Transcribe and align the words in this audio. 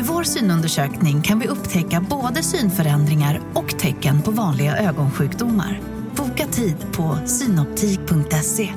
Med 0.00 0.08
vår 0.08 0.22
synundersökning 0.22 1.22
kan 1.22 1.38
vi 1.38 1.48
upptäcka 1.48 2.06
både 2.10 2.42
synförändringar 2.42 3.40
och 3.54 3.78
tecken 3.78 4.22
på 4.22 4.30
vanliga 4.30 4.76
ögonsjukdomar. 4.76 5.80
Boka 6.16 6.46
tid 6.46 6.76
på 6.96 7.18
synoptik.se. 7.26 8.72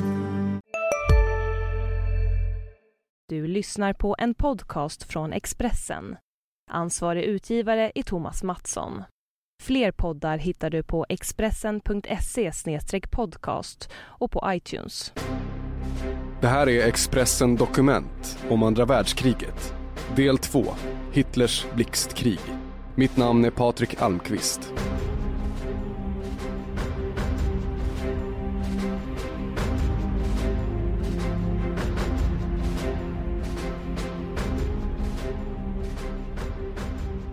Du 3.29 3.47
lyssnar 3.47 3.93
på 3.93 4.15
en 4.19 4.33
podcast 4.33 5.03
från 5.03 5.33
Expressen. 5.33 6.15
Ansvarig 6.71 7.23
utgivare 7.23 7.91
är 7.95 8.03
Thomas 8.03 8.43
Mattsson. 8.43 9.03
Fler 9.63 9.91
poddar 9.91 10.37
hittar 10.37 10.69
du 10.69 10.83
på 10.83 11.05
expressen.se 11.09 12.51
podcast 13.11 13.89
och 13.95 14.31
på 14.31 14.43
iTunes. 14.47 15.13
Det 16.41 16.47
här 16.47 16.69
är 16.69 16.87
Expressen 16.87 17.55
Dokument 17.55 18.39
om 18.49 18.63
andra 18.63 18.85
världskriget. 18.85 19.82
Del 20.15 20.37
2. 20.37 20.65
Hitlers 21.11 21.65
blixtkrig. 21.75 22.39
Mitt 22.95 23.17
namn 23.17 23.45
är 23.45 23.49
Patrik 23.49 24.01
Almqvist. 24.01 24.73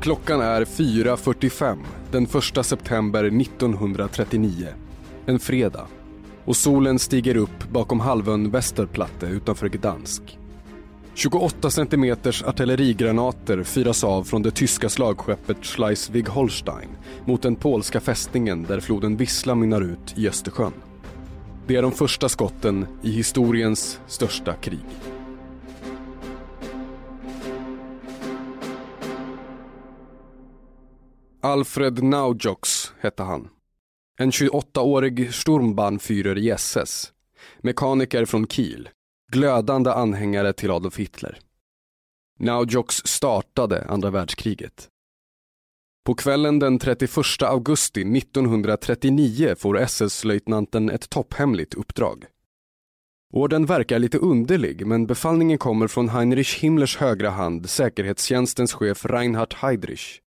Klockan 0.01 0.41
är 0.41 0.65
4.45 0.65 1.79
den 2.11 2.25
1 2.25 2.67
september 2.67 3.25
1939. 3.25 4.69
En 5.27 5.39
fredag. 5.39 5.87
Och 6.45 6.57
solen 6.57 6.99
stiger 6.99 7.37
upp 7.37 7.71
bakom 7.71 8.01
halvön 8.01 8.51
Västerplatte 8.51 9.27
utanför 9.27 9.69
Gdansk. 9.69 10.40
28 11.15 11.71
centimeters 11.71 12.43
artillerigranater 12.43 13.63
fyras 13.63 14.05
av 14.05 14.25
från 14.25 14.43
det 14.43 14.51
tyska 14.51 14.89
slagskeppet 14.89 15.57
Schleswig-Holstein 15.63 16.89
mot 17.25 17.43
den 17.43 17.57
polska 17.57 18.01
fästningen 18.01 18.63
där 18.63 18.81
floden 18.81 19.17
Wisla 19.17 19.55
mynnar 19.55 19.81
ut 19.81 20.19
i 20.19 20.29
Östersjön. 20.29 20.73
Det 21.67 21.77
är 21.77 21.83
de 21.83 21.93
första 21.93 22.29
skotten 22.29 22.87
i 23.03 23.11
historiens 23.11 24.01
största 24.07 24.55
krig. 24.55 24.87
Alfred 31.43 32.03
Naujoks 32.03 32.93
hette 33.01 33.23
han. 33.23 33.49
En 34.19 34.31
28-årig 34.31 35.35
Sturmbannführer 35.35 36.39
i 36.39 36.51
SS. 36.51 37.13
Mekaniker 37.61 38.25
från 38.25 38.47
Kiel. 38.47 38.89
Glödande 39.33 39.91
anhängare 39.91 40.53
till 40.53 40.71
Adolf 40.71 40.99
Hitler. 40.99 41.39
Naujoks 42.39 42.95
startade 43.07 43.85
andra 43.89 44.11
världskriget. 44.11 44.89
På 46.07 46.15
kvällen 46.15 46.59
den 46.59 46.79
31 46.79 47.43
augusti 47.43 48.01
1939 48.19 49.55
får 49.59 49.79
SS-löjtnanten 49.79 50.91
ett 50.91 51.11
topphemligt 51.11 51.75
uppdrag. 51.75 52.25
Orden 53.33 53.67
verkar 53.67 53.99
lite 53.99 54.19
underlig 54.19 54.87
men 54.87 55.07
befallningen 55.07 55.59
kommer 55.59 55.89
från 55.89 56.09
Heinrich 56.09 56.59
Himmlers 56.59 56.97
högra 56.97 57.31
hand, 57.31 57.71
säkerhetstjänstens 57.71 58.73
chef 58.73 59.05
Reinhard 59.05 59.55
Heydrich 59.55 60.21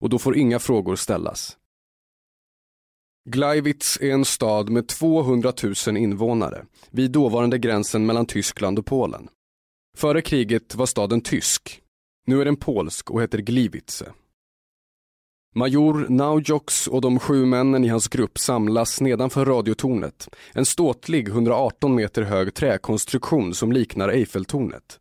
och 0.00 0.08
då 0.08 0.18
får 0.18 0.36
inga 0.36 0.58
frågor 0.58 0.96
ställas. 0.96 1.56
Gleiwitz 3.28 3.98
är 4.00 4.10
en 4.10 4.24
stad 4.24 4.70
med 4.70 4.88
200 4.88 5.52
000 5.86 5.96
invånare 5.96 6.64
vid 6.90 7.10
dåvarande 7.10 7.58
gränsen 7.58 8.06
mellan 8.06 8.26
Tyskland 8.26 8.78
och 8.78 8.86
Polen. 8.86 9.28
Före 9.96 10.22
kriget 10.22 10.74
var 10.74 10.86
staden 10.86 11.20
tysk. 11.20 11.80
Nu 12.26 12.40
är 12.40 12.44
den 12.44 12.56
polsk 12.56 13.10
och 13.10 13.22
heter 13.22 13.38
Gliwice. 13.38 14.12
Major 15.54 16.06
Naujoks 16.08 16.86
och 16.86 17.00
de 17.00 17.18
sju 17.18 17.46
männen 17.46 17.84
i 17.84 17.88
hans 17.88 18.08
grupp 18.08 18.38
samlas 18.38 19.00
nedanför 19.00 19.44
radiotornet. 19.44 20.28
En 20.52 20.66
ståtlig 20.66 21.28
118 21.28 21.94
meter 21.94 22.22
hög 22.22 22.54
träkonstruktion 22.54 23.54
som 23.54 23.72
liknar 23.72 24.08
Eiffeltornet. 24.08 24.98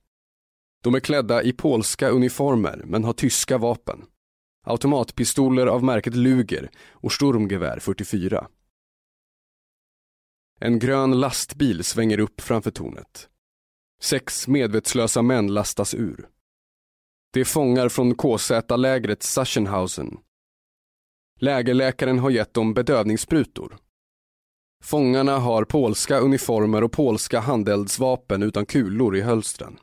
De 0.84 0.96
är 0.96 1.00
klädda 1.00 1.44
i 1.44 1.54
polska 1.54 2.10
uniformer 2.10 2.82
men 2.86 3.04
har 3.04 3.14
tyska 3.14 3.58
vapen 3.58 4.06
automatpistoler 4.66 5.68
av 5.68 5.84
märket 5.84 6.16
Luger 6.16 6.70
och 6.92 7.12
Sturmgevär 7.12 7.80
44. 7.80 8.48
En 10.60 10.80
grön 10.80 11.20
lastbil 11.20 11.84
svänger 11.84 12.20
upp 12.20 12.42
framför 12.42 12.72
tornet. 12.72 13.30
Sex 14.02 14.48
medvetslösa 14.48 15.22
män 15.22 15.54
lastas 15.54 15.94
ur. 15.94 16.30
Det 17.34 17.40
är 17.40 17.46
fångar 17.46 17.90
från 17.90 18.16
KZ-lägret 18.16 19.24
Sachsenhausen. 19.24 20.18
Lägerläkaren 21.40 22.20
har 22.20 22.30
gett 22.30 22.54
dem 22.54 22.74
bedövningssprutor. 22.74 23.78
Fångarna 24.84 25.38
har 25.38 25.66
polska 25.66 26.20
uniformer 26.20 26.84
och 26.84 26.92
polska 26.92 27.40
handeldsvapen 27.40 28.44
utan 28.44 28.66
kulor 28.66 29.18
i 29.18 29.22
hölstren. 29.22 29.80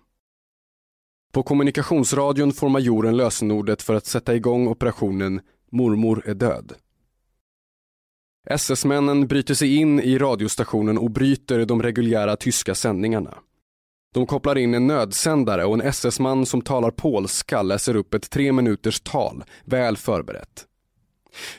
På 1.37 1.43
kommunikationsradion 1.43 2.53
får 2.53 2.69
majoren 2.69 3.17
lösenordet 3.17 3.83
för 3.83 3.95
att 3.95 4.07
sätta 4.07 4.35
igång 4.35 4.69
operationen 4.69 5.41
Mormor 5.73 6.23
är 6.27 6.35
död. 6.35 6.73
SS-männen 8.51 9.27
bryter 9.27 9.55
sig 9.55 9.77
in 9.77 10.01
i 10.01 10.19
radiostationen 10.19 10.99
och 10.99 11.11
bryter 11.11 11.65
de 11.65 11.83
reguljära 11.83 12.37
tyska 12.37 12.75
sändningarna. 12.75 13.35
De 14.15 14.27
kopplar 14.27 14.59
in 14.59 14.75
en 14.75 14.87
nödsändare 14.87 15.65
och 15.65 15.75
en 15.75 15.81
SS-man 15.81 16.47
som 16.47 16.63
talar 16.63 16.91
polska 16.91 17.63
läser 17.63 17.97
upp 17.97 18.15
ett 18.15 18.31
tre 18.31 18.53
minuters 18.53 19.01
tal, 19.01 19.45
väl 19.65 19.97
förberett. 19.97 20.65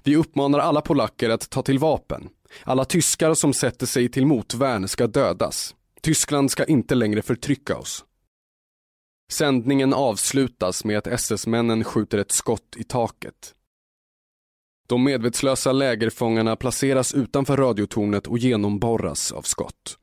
Vi 0.03 0.15
uppmanar 0.15 0.59
alla 0.59 0.81
polacker 0.81 1.29
att 1.29 1.49
ta 1.49 1.61
till 1.61 1.79
vapen. 1.79 2.29
Alla 2.63 2.85
tyskar 2.85 3.33
som 3.33 3.53
sätter 3.53 3.85
sig 3.85 4.09
till 4.09 4.25
motvärn 4.25 4.87
ska 4.87 5.07
dödas. 5.07 5.75
Tyskland 6.01 6.51
ska 6.51 6.65
inte 6.65 6.95
längre 6.95 7.21
förtrycka 7.21 7.77
oss. 7.77 8.03
Sändningen 9.31 9.93
avslutas 9.93 10.85
med 10.85 10.97
att 10.97 11.07
SS-männen 11.07 11.83
skjuter 11.83 12.17
ett 12.17 12.31
skott 12.31 12.75
i 12.77 12.83
taket. 12.83 13.55
De 14.87 15.03
medvetslösa 15.03 15.71
lägerfångarna 15.71 16.55
placeras 16.55 17.13
utanför 17.13 17.57
radiotornet 17.57 18.27
och 18.27 18.37
genomborras 18.37 19.31
av 19.31 19.41
skott. 19.41 19.97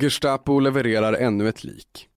Gestapo 0.00 0.60
levererar 0.60 1.12
ännu 1.12 1.48
ett 1.48 1.64
lik. 1.64 2.08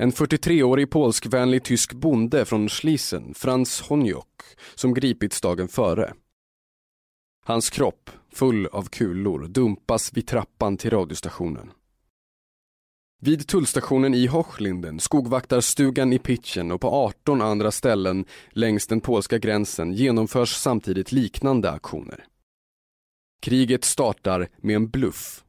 En 0.00 0.12
43-årig 0.12 0.90
polskvänlig 0.90 1.64
tysk 1.64 1.92
bonde 1.92 2.44
från 2.44 2.68
Schliessen, 2.68 3.34
Franz 3.34 3.80
Honjok, 3.80 4.42
som 4.74 4.94
gripits 4.94 5.40
dagen 5.40 5.68
före. 5.68 6.14
Hans 7.44 7.70
kropp, 7.70 8.10
full 8.32 8.66
av 8.66 8.88
kulor, 8.88 9.48
dumpas 9.48 10.12
vid 10.12 10.26
trappan 10.26 10.76
till 10.76 10.90
radiostationen. 10.90 11.70
Vid 13.20 13.46
tullstationen 13.46 14.14
i 14.14 14.26
Hochlinden, 14.26 15.00
skogvaktarstugan 15.00 16.12
i 16.12 16.18
Pitchen 16.18 16.70
och 16.70 16.80
på 16.80 16.88
18 16.88 17.42
andra 17.42 17.70
ställen 17.70 18.24
längs 18.50 18.86
den 18.86 19.00
polska 19.00 19.38
gränsen 19.38 19.92
genomförs 19.92 20.54
samtidigt 20.54 21.12
liknande 21.12 21.70
aktioner. 21.70 22.24
Kriget 23.40 23.84
startar 23.84 24.48
med 24.56 24.76
en 24.76 24.88
bluff. 24.88 25.44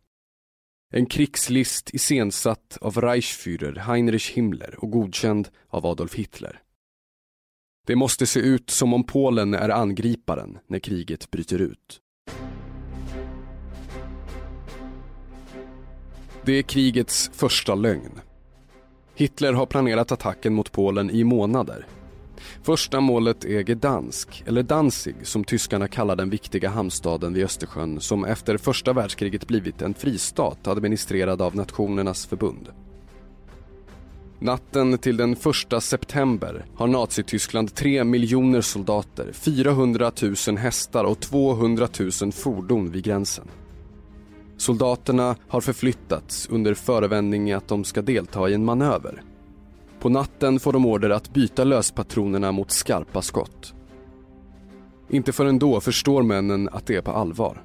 En 0.93 1.05
krigslist 1.05 1.93
iscensatt 1.93 2.77
av 2.81 3.01
Reichsführer 3.01 3.75
Heinrich 3.75 4.31
Himmler 4.31 4.75
och 4.83 4.91
godkänd 4.91 5.49
av 5.67 5.85
Adolf 5.85 6.15
Hitler. 6.15 6.61
Det 7.87 7.95
måste 7.95 8.25
se 8.25 8.39
ut 8.39 8.69
som 8.69 8.93
om 8.93 9.03
Polen 9.03 9.53
är 9.53 9.69
angriparen 9.69 10.57
när 10.67 10.79
kriget 10.79 11.31
bryter 11.31 11.61
ut. 11.61 12.01
Det 16.45 16.51
är 16.51 16.61
krigets 16.61 17.31
första 17.33 17.75
lögn. 17.75 18.19
Hitler 19.15 19.53
har 19.53 19.65
planerat 19.65 20.11
attacken 20.11 20.53
mot 20.53 20.71
Polen 20.71 21.09
i 21.09 21.23
månader. 21.23 21.85
Första 22.63 22.99
målet 22.99 23.45
är 23.45 23.61
Gdansk, 23.61 24.43
eller 24.45 24.63
Danzig 24.63 25.15
som 25.23 25.43
tyskarna 25.43 25.87
kallar 25.87 26.15
den 26.15 26.29
viktiga 26.29 26.69
hamnstaden 26.69 27.33
vid 27.33 27.45
Östersjön 27.45 28.01
som 28.01 28.25
efter 28.25 28.57
första 28.57 28.93
världskriget 28.93 29.47
blivit 29.47 29.81
en 29.81 29.93
fristat 29.93 30.67
administrerad 30.67 31.41
av 31.41 31.55
Nationernas 31.55 32.25
förbund. 32.25 32.69
Natten 34.39 34.97
till 34.97 35.17
den 35.17 35.33
1 35.71 35.83
september 35.83 36.65
har 36.75 36.87
Nazityskland 36.87 37.75
3 37.75 38.03
miljoner 38.03 38.61
soldater, 38.61 39.31
400 39.33 40.11
000 40.47 40.57
hästar 40.57 41.03
och 41.03 41.19
200 41.19 41.87
000 42.21 42.31
fordon 42.31 42.91
vid 42.91 43.03
gränsen. 43.03 43.47
Soldaterna 44.59 45.35
har 45.47 45.61
förflyttats 45.61 46.47
under 46.51 46.73
förevändning 46.73 47.51
att 47.51 47.67
de 47.67 47.83
ska 47.83 48.01
delta 48.01 48.49
i 48.49 48.53
en 48.53 48.65
manöver. 48.65 49.23
På 49.99 50.09
natten 50.09 50.59
får 50.59 50.73
de 50.73 50.85
order 50.85 51.09
att 51.09 51.33
byta 51.33 51.63
löspatronerna 51.63 52.51
mot 52.51 52.71
skarpa 52.71 53.21
skott. 53.21 53.73
Inte 55.09 55.31
förrän 55.31 55.59
då 55.59 55.81
förstår 55.81 56.23
männen 56.23 56.69
att 56.71 56.85
det 56.85 56.95
är 56.95 57.01
på 57.01 57.11
allvar. 57.11 57.63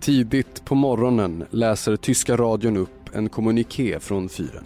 Tidigt 0.00 0.64
på 0.64 0.74
morgonen 0.74 1.44
läser 1.50 1.96
tyska 1.96 2.36
radion 2.36 2.76
upp 2.76 3.10
en 3.12 3.28
kommuniké 3.28 4.00
från 4.00 4.28
fyren. 4.28 4.64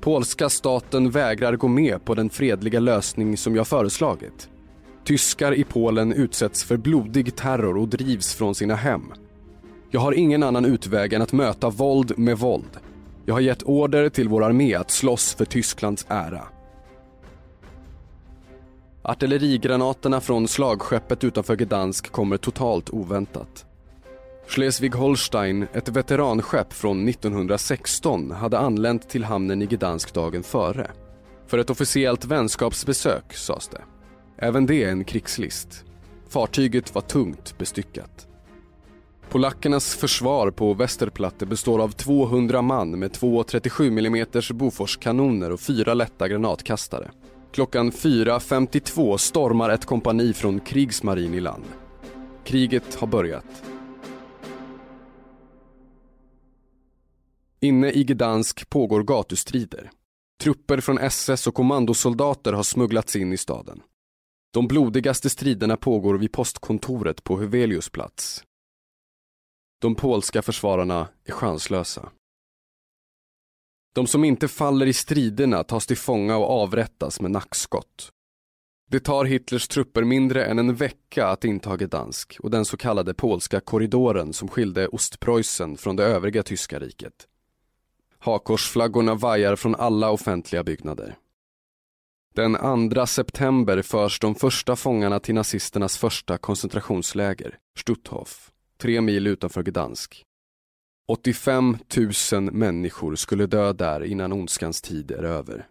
Polska 0.00 0.48
staten 0.48 1.10
vägrar 1.10 1.56
gå 1.56 1.68
med 1.68 2.04
på 2.04 2.14
den 2.14 2.30
fredliga 2.30 2.80
lösning 2.80 3.36
som 3.36 3.56
jag 3.56 3.66
föreslagit. 3.66 4.48
Tyskar 5.04 5.54
i 5.54 5.64
Polen 5.64 6.12
utsätts 6.12 6.64
för 6.64 6.76
blodig 6.76 7.36
terror 7.36 7.76
och 7.76 7.88
drivs 7.88 8.34
från 8.34 8.54
sina 8.54 8.74
hem. 8.74 9.12
Jag 9.94 10.00
har 10.00 10.12
ingen 10.12 10.42
annan 10.42 10.64
utväg 10.64 11.12
än 11.12 11.22
att 11.22 11.32
möta 11.32 11.70
våld 11.70 12.18
med 12.18 12.38
våld. 12.38 12.78
Jag 13.24 13.34
har 13.34 13.40
gett 13.40 13.62
order 13.62 14.08
till 14.08 14.28
vår 14.28 14.44
armé 14.44 14.74
att 14.74 14.90
slåss 14.90 15.34
för 15.34 15.44
Tysklands 15.44 16.06
ära. 16.08 16.42
Artillerigranaterna 19.02 20.20
från 20.20 20.48
slagskeppet 20.48 21.24
utanför 21.24 21.56
Gdansk 21.56 22.12
kommer 22.12 22.36
totalt 22.36 22.90
oväntat. 22.90 23.66
Schleswig-Holstein, 24.48 25.66
ett 25.72 25.88
veteranskepp 25.88 26.72
från 26.72 27.08
1916, 27.08 28.30
hade 28.30 28.58
anlänt 28.58 29.08
till 29.08 29.24
hamnen 29.24 29.62
i 29.62 29.66
Gdansk 29.66 30.14
dagen 30.14 30.42
före. 30.42 30.90
För 31.46 31.58
ett 31.58 31.70
officiellt 31.70 32.24
vänskapsbesök, 32.24 33.34
sades 33.34 33.68
det. 33.68 33.82
Även 34.36 34.66
det 34.66 34.84
är 34.84 34.88
en 34.88 35.04
krigslist. 35.04 35.84
Fartyget 36.28 36.94
var 36.94 37.02
tungt 37.02 37.58
bestyckat. 37.58 38.28
Polackernas 39.34 39.94
försvar 39.96 40.50
på 40.50 40.74
västerplatte 40.74 41.46
består 41.46 41.82
av 41.82 41.88
200 41.88 42.62
man 42.62 42.98
med 42.98 43.12
två 43.12 43.44
37 43.44 43.86
mm 43.86 44.26
Boforskanoner 44.52 45.52
och 45.52 45.60
fyra 45.60 45.94
lätta 45.94 46.28
granatkastare. 46.28 47.10
Klockan 47.52 47.92
4.52 47.92 49.16
stormar 49.16 49.70
ett 49.70 49.84
kompani 49.84 50.32
från 50.32 50.60
krigsmarin 50.60 51.34
i 51.34 51.40
land. 51.40 51.64
Kriget 52.44 52.94
har 52.94 53.06
börjat. 53.06 53.62
Inne 57.60 57.90
i 57.90 58.04
Gdansk 58.04 58.70
pågår 58.70 59.02
gatustrider. 59.02 59.90
Trupper 60.42 60.80
från 60.80 60.98
SS 60.98 61.46
och 61.46 61.54
kommandosoldater 61.54 62.52
har 62.52 62.62
smugglats 62.62 63.16
in 63.16 63.32
i 63.32 63.36
staden. 63.36 63.80
De 64.52 64.68
blodigaste 64.68 65.30
striderna 65.30 65.76
pågår 65.76 66.18
vid 66.18 66.32
postkontoret 66.32 67.24
på 67.24 67.38
Huvelius 67.38 67.90
plats. 67.90 68.44
De 69.84 69.94
polska 69.94 70.42
försvararna 70.42 71.08
är 71.24 71.32
chanslösa. 71.32 72.08
De 73.94 74.06
som 74.06 74.24
inte 74.24 74.48
faller 74.48 74.86
i 74.86 74.92
striderna 74.92 75.64
tas 75.64 75.86
till 75.86 75.96
fånga 75.96 76.36
och 76.36 76.50
avrättas 76.50 77.20
med 77.20 77.30
nackskott. 77.30 78.10
Det 78.90 79.00
tar 79.00 79.24
Hitlers 79.24 79.68
trupper 79.68 80.04
mindre 80.04 80.44
än 80.44 80.58
en 80.58 80.74
vecka 80.74 81.26
att 81.26 81.44
inta 81.44 81.76
Gdansk 81.76 82.36
och 82.40 82.50
den 82.50 82.64
så 82.64 82.76
kallade 82.76 83.14
polska 83.14 83.60
korridoren 83.60 84.32
som 84.32 84.48
skilde 84.48 84.88
Ostpreussen 84.88 85.76
från 85.76 85.96
det 85.96 86.04
övriga 86.04 86.42
tyska 86.42 86.78
riket. 86.78 87.28
Hakorsflaggorna 88.18 89.14
vajar 89.14 89.56
från 89.56 89.74
alla 89.74 90.10
offentliga 90.10 90.64
byggnader. 90.64 91.16
Den 92.34 92.90
2 92.94 93.06
september 93.06 93.82
förs 93.82 94.20
de 94.20 94.34
första 94.34 94.76
fångarna 94.76 95.20
till 95.20 95.34
nazisternas 95.34 95.98
första 95.98 96.38
koncentrationsläger, 96.38 97.58
Stutthof, 97.78 98.50
tre 98.84 99.00
mil 99.00 99.26
utanför 99.26 99.62
Gdansk. 99.62 100.24
85 101.08 101.76
000 102.32 102.52
människor 102.52 103.14
skulle 103.14 103.46
dö 103.46 103.72
där 103.72 104.04
innan 104.04 104.32
ondskans 104.32 104.82
tid 104.82 105.10
är 105.10 105.22
över. 105.22 105.68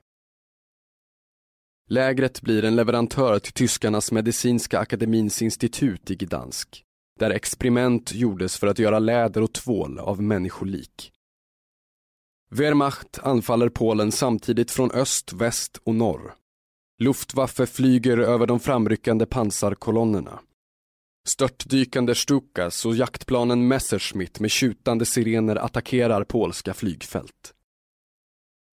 Lägret 1.89 2.41
blir 2.41 2.65
en 2.65 2.75
leverantör 2.75 3.39
till 3.39 3.53
tyskarnas 3.53 4.11
medicinska 4.11 4.79
akademins 4.79 5.41
institut 5.41 6.11
i 6.11 6.15
Gdansk, 6.15 6.83
där 7.19 7.29
experiment 7.29 8.13
gjordes 8.13 8.57
för 8.57 8.67
att 8.67 8.79
göra 8.79 8.99
läder 8.99 9.41
och 9.41 9.53
tvål 9.53 9.99
av 9.99 10.21
människolik. 10.21 11.11
Wehrmacht 12.51 13.19
anfaller 13.23 13.69
Polen 13.69 14.11
samtidigt 14.11 14.71
från 14.71 14.91
öst, 14.91 15.33
väst 15.33 15.77
och 15.83 15.95
norr. 15.95 16.33
Luftwaffe 16.99 17.65
flyger 17.65 18.17
över 18.17 18.47
de 18.47 18.59
framryckande 18.59 19.25
pansarkolonnerna. 19.25 20.39
Störtdykande 21.25 22.15
Stukas 22.15 22.85
och 22.85 22.95
jaktplanen 22.95 23.67
Messerschmitt 23.67 24.39
med 24.39 24.51
tjutande 24.51 25.05
sirener 25.05 25.55
attackerar 25.55 26.23
polska 26.23 26.73
flygfält. 26.73 27.53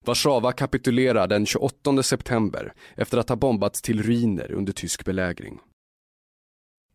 Warszawa 0.05 0.53
kapitulerar 0.53 1.27
den 1.27 1.47
28 1.47 2.03
september 2.03 2.73
efter 2.97 3.19
att 3.19 3.29
ha 3.29 3.37
bombats 3.37 3.83
till 3.83 4.03
ruiner 4.03 4.53
under 4.53 4.73
tysk 4.73 5.05
belägring. 5.05 5.61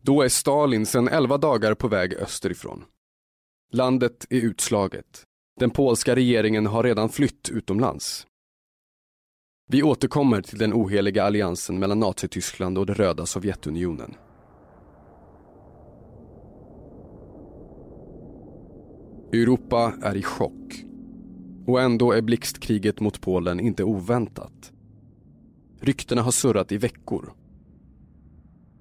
Då 0.02 0.22
är 0.22 0.28
Stalin 0.28 0.86
sedan 0.86 1.08
11 1.08 1.38
dagar 1.38 1.74
på 1.74 1.88
väg 1.88 2.14
österifrån. 2.14 2.84
Landet 3.72 4.26
är 4.30 4.40
utslaget. 4.40 5.24
Den 5.60 5.70
polska 5.70 6.16
regeringen 6.16 6.66
har 6.66 6.82
redan 6.82 7.08
flytt 7.08 7.48
utomlands. 7.48 8.26
Vi 9.68 9.82
återkommer 9.82 10.42
till 10.42 10.58
den 10.58 10.72
oheliga 10.72 11.24
alliansen 11.24 11.78
mellan 11.78 12.00
Nazityskland 12.00 12.78
och 12.78 12.86
det 12.86 12.94
röda 12.94 13.26
Sovjetunionen. 13.26 14.14
Europa 19.42 19.92
är 20.02 20.16
i 20.16 20.22
chock. 20.22 20.84
Och 21.66 21.80
ändå 21.80 22.12
är 22.12 22.22
blixtkriget 22.22 23.00
mot 23.00 23.20
Polen 23.20 23.60
inte 23.60 23.84
oväntat. 23.84 24.72
Ryktena 25.80 26.22
har 26.22 26.30
surrat 26.30 26.72
i 26.72 26.78
veckor. 26.78 27.32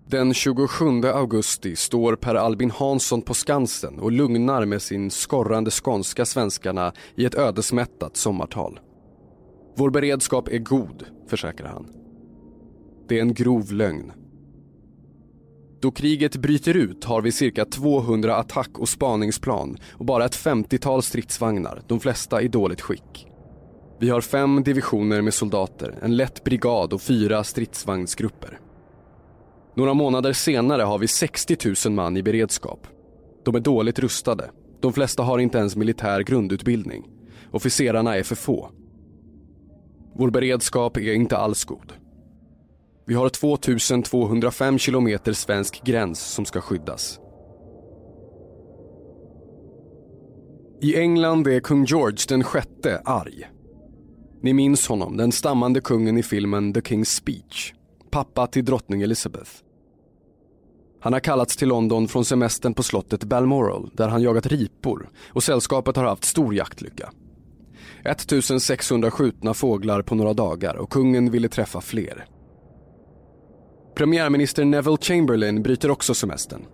Den 0.08 0.34
27 0.34 0.86
augusti 1.04 1.76
står 1.76 2.16
Per 2.16 2.36
Albin 2.36 2.72
Hansson 2.72 3.22
på 3.22 3.34
Skansen 3.34 4.00
och 4.00 4.12
lugnar 4.12 4.66
med 4.66 4.82
sin 4.82 5.12
skorrande 5.12 5.72
skånska 5.72 6.26
svenskarna 6.26 6.94
i 7.16 7.26
ett 7.26 7.36
ödesmättat 7.36 8.18
sommartal. 8.18 8.80
Vår 9.78 9.90
beredskap 9.90 10.48
är 10.48 10.58
god, 10.58 11.06
försäkrar 11.28 11.68
han. 11.68 11.88
Det 13.08 13.18
är 13.18 13.22
en 13.22 13.34
grov 13.34 13.72
lögn. 13.72 14.12
Då 15.86 15.92
kriget 15.92 16.36
bryter 16.36 16.78
ut 16.78 17.04
har 17.04 17.22
vi 17.22 17.32
cirka 17.32 17.66
200 17.66 18.36
attack 18.36 18.80
och 18.80 18.90
spaningsplan 18.90 19.78
och 19.92 20.06
bara 20.06 20.26
ett 20.26 20.36
50-tal 20.36 21.04
stridsvagnar, 21.04 21.82
de 21.88 22.00
flesta 22.00 22.42
i 22.42 22.48
dåligt 22.48 22.82
skick. 22.82 23.28
Vi 24.00 24.10
har 24.10 24.22
fem 24.22 24.64
divisioner 24.64 25.22
med 25.22 25.34
soldater, 25.34 25.96
en 26.02 26.18
lätt 26.18 26.44
brigad 26.44 26.94
och 26.94 27.02
fyra 27.02 27.44
stridsvagnsgrupper. 27.44 28.60
Några 29.76 29.94
månader 29.94 30.34
senare 30.34 30.82
har 30.82 30.98
vi 30.98 31.08
60 31.08 31.58
000 31.88 31.96
man 31.96 32.18
i 32.18 32.24
beredskap. 32.24 32.88
De 33.46 33.56
är 33.56 33.60
dåligt 33.60 34.00
rustade. 34.00 34.52
De 34.82 34.94
flesta 34.94 35.24
har 35.24 35.40
inte 35.40 35.58
ens 35.58 35.76
militär 35.76 36.22
grundutbildning. 36.22 37.08
Officerarna 37.52 38.16
är 38.16 38.24
för 38.24 38.36
få. 38.36 38.70
Vår 40.16 40.30
beredskap 40.30 40.98
är 40.98 41.14
inte 41.14 41.38
alls 41.38 41.66
god. 41.66 41.94
Vi 43.08 43.14
har 43.14 43.30
2205 43.30 44.78
kilometer 44.80 45.34
svensk 45.34 45.84
gräns 45.84 46.20
som 46.20 46.46
ska 46.46 46.62
skyddas. 46.62 47.20
I 50.82 50.96
England 51.00 51.48
är 51.48 51.60
kung 51.60 51.86
George 51.86 52.18
den 52.28 52.44
sjätte 52.44 53.02
arg. 53.06 53.50
Ni 54.42 54.54
minns 54.54 54.88
honom, 54.88 55.18
den 55.18 55.32
stammande 55.32 55.82
kungen 55.82 56.18
i 56.18 56.24
filmen 56.24 56.74
The 56.74 56.80
King's 56.80 57.18
Speech. 57.18 57.74
Pappa 58.12 58.48
till 58.48 58.66
drottning 58.66 59.02
Elizabeth. 59.02 59.52
Han 61.00 61.14
har 61.14 61.20
kallats 61.20 61.58
till 61.58 61.68
London 61.68 62.08
från 62.08 62.26
semestern 62.26 62.74
på 62.74 62.84
slottet 62.84 63.24
Balmoral 63.24 63.92
där 63.94 64.08
han 64.08 64.22
jagat 64.22 64.46
ripor 64.46 65.10
och 65.30 65.44
sällskapet 65.44 65.96
har 65.96 66.04
haft 66.04 66.24
stor 66.24 66.56
jaktlycka. 66.56 67.12
1600 68.04 69.12
skjutna 69.12 69.54
fåglar 69.54 70.02
på 70.02 70.16
några 70.16 70.34
dagar 70.34 70.76
och 70.76 70.90
kungen 70.90 71.32
ville 71.32 71.50
träffa 71.50 71.82
fler. 71.82 72.26
Premiärminister 73.96 74.66
Neville 74.66 74.98
Chamberlain 75.02 75.64
bryter 75.64 75.92
också 75.92 76.14
semestern. 76.14 76.66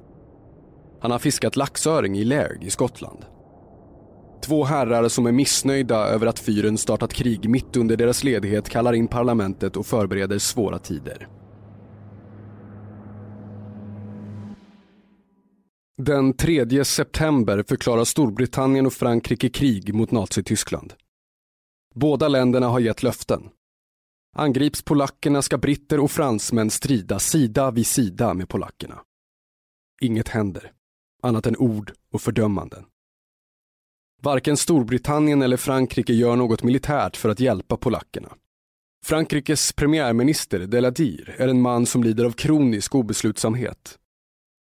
Han 1.01 1.11
har 1.11 1.19
fiskat 1.19 1.55
laxöring 1.55 2.17
i 2.17 2.23
Lairg 2.23 2.65
i 2.65 2.69
Skottland. 2.69 3.25
Två 4.43 4.63
herrar 4.63 5.07
som 5.07 5.25
är 5.25 5.31
missnöjda 5.31 5.95
över 5.95 6.27
att 6.27 6.39
fyren 6.39 6.77
startat 6.77 7.13
krig 7.13 7.49
mitt 7.49 7.77
under 7.77 7.97
deras 7.97 8.23
ledighet 8.23 8.69
kallar 8.69 8.93
in 8.93 9.07
parlamentet 9.07 9.77
och 9.77 9.85
förbereder 9.85 10.37
svåra 10.39 10.79
tider. 10.79 11.27
Den 15.97 16.33
3 16.33 16.85
september 16.85 17.63
förklarar 17.67 18.03
Storbritannien 18.03 18.85
och 18.85 18.93
Frankrike 18.93 19.49
krig 19.49 19.93
mot 19.93 20.11
Nazityskland. 20.11 20.93
Båda 21.95 22.27
länderna 22.27 22.67
har 22.67 22.79
gett 22.79 23.03
löften. 23.03 23.49
Angrips 24.35 24.81
polackerna 24.81 25.41
ska 25.41 25.57
britter 25.57 25.99
och 25.99 26.11
fransmän 26.11 26.69
strida 26.69 27.19
sida 27.19 27.71
vid 27.71 27.87
sida 27.87 28.33
med 28.33 28.49
polackerna. 28.49 29.01
Inget 30.01 30.27
händer, 30.27 30.71
annat 31.23 31.47
än 31.47 31.57
ord 31.57 31.93
och 32.13 32.21
fördömanden. 32.21 32.85
Varken 34.21 34.57
Storbritannien 34.57 35.41
eller 35.41 35.57
Frankrike 35.57 36.13
gör 36.13 36.35
något 36.35 36.63
militärt 36.63 37.17
för 37.17 37.29
att 37.29 37.39
hjälpa 37.39 37.77
polackerna. 37.77 38.35
Frankrikes 39.05 39.73
premiärminister 39.73 40.59
Deladir 40.59 41.35
är 41.37 41.47
en 41.47 41.61
man 41.61 41.85
som 41.85 42.03
lider 42.03 42.25
av 42.25 42.31
kronisk 42.31 42.95
obeslutsamhet. 42.95 43.97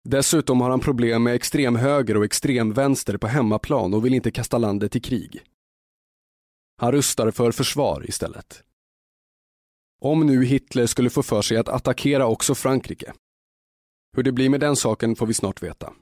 Dessutom 0.04 0.60
har 0.60 0.70
han 0.70 0.80
problem 0.80 1.22
med 1.22 1.34
extremhöger 1.34 2.16
och 2.16 2.24
extremvänster 2.24 3.16
på 3.16 3.26
hemmaplan 3.26 3.94
och 3.94 4.04
vill 4.04 4.14
inte 4.14 4.30
kasta 4.30 4.58
landet 4.58 4.96
i 4.96 5.00
krig. 5.00 5.42
Han 6.76 6.92
rustar 6.92 7.30
för 7.30 7.52
försvar 7.52 8.04
istället. 8.08 8.64
Om 10.00 10.26
nu 10.26 10.44
Hitler 10.44 10.86
skulle 10.86 11.10
få 11.10 11.22
för 11.22 11.42
sig 11.42 11.56
att 11.56 11.68
attackera 11.68 12.26
också 12.26 12.54
Frankrike. 12.54 13.12
Hur 14.16 14.22
det 14.22 14.32
blir 14.32 14.48
med 14.48 14.60
den 14.60 14.76
saken 14.76 15.16
får 15.16 15.26
vi 15.26 15.34
snart 15.34 15.62
veta. 15.62 15.92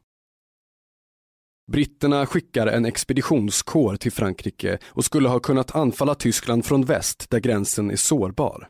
Britterna 1.73 2.27
skickar 2.27 2.67
en 2.67 2.85
expeditionskår 2.85 3.97
till 3.97 4.13
Frankrike 4.13 4.79
och 4.85 5.05
skulle 5.05 5.29
ha 5.29 5.41
kunnat 5.41 5.75
anfalla 5.75 6.15
Tyskland 6.15 6.65
från 6.65 6.85
väst 6.85 7.31
där 7.31 7.41
gränsen 7.41 7.91
är 7.91 7.97
sårbar. 7.97 8.69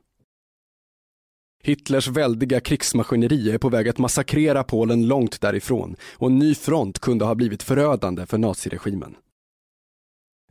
Hitlers 1.64 2.08
väldiga 2.08 2.60
krigsmaskineri 2.60 3.50
är 3.50 3.58
på 3.58 3.68
väg 3.68 3.88
att 3.88 3.98
massakrera 3.98 4.64
Polen 4.64 5.06
långt 5.06 5.40
därifrån 5.40 5.96
och 6.12 6.26
en 6.26 6.38
ny 6.38 6.54
front 6.54 6.98
kunde 6.98 7.24
ha 7.24 7.34
blivit 7.34 7.62
förödande 7.62 8.26
för 8.26 8.38
naziregimen. 8.38 9.16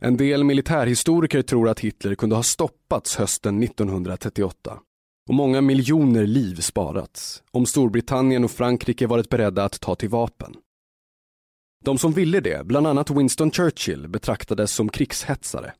En 0.04 0.16
del 0.16 0.44
militärhistoriker 0.44 1.42
tror 1.42 1.68
att 1.68 1.80
Hitler 1.80 2.14
kunde 2.14 2.36
ha 2.36 2.42
stoppats 2.42 3.16
hösten 3.16 3.62
1938 3.62 4.78
och 5.28 5.34
många 5.34 5.60
miljoner 5.60 6.26
liv 6.26 6.54
sparats 6.54 7.42
om 7.50 7.66
Storbritannien 7.66 8.44
och 8.44 8.50
Frankrike 8.50 9.06
varit 9.06 9.28
beredda 9.28 9.64
att 9.64 9.80
ta 9.80 9.94
till 9.94 10.08
vapen. 10.08 10.54
De 11.84 11.98
som 11.98 12.12
ville 12.12 12.40
det, 12.40 12.66
bland 12.66 12.86
annat 12.86 13.10
Winston 13.10 13.50
Churchill, 13.50 14.08
betraktades 14.08 14.72
som 14.72 14.88
krigshetsare. 14.88 15.74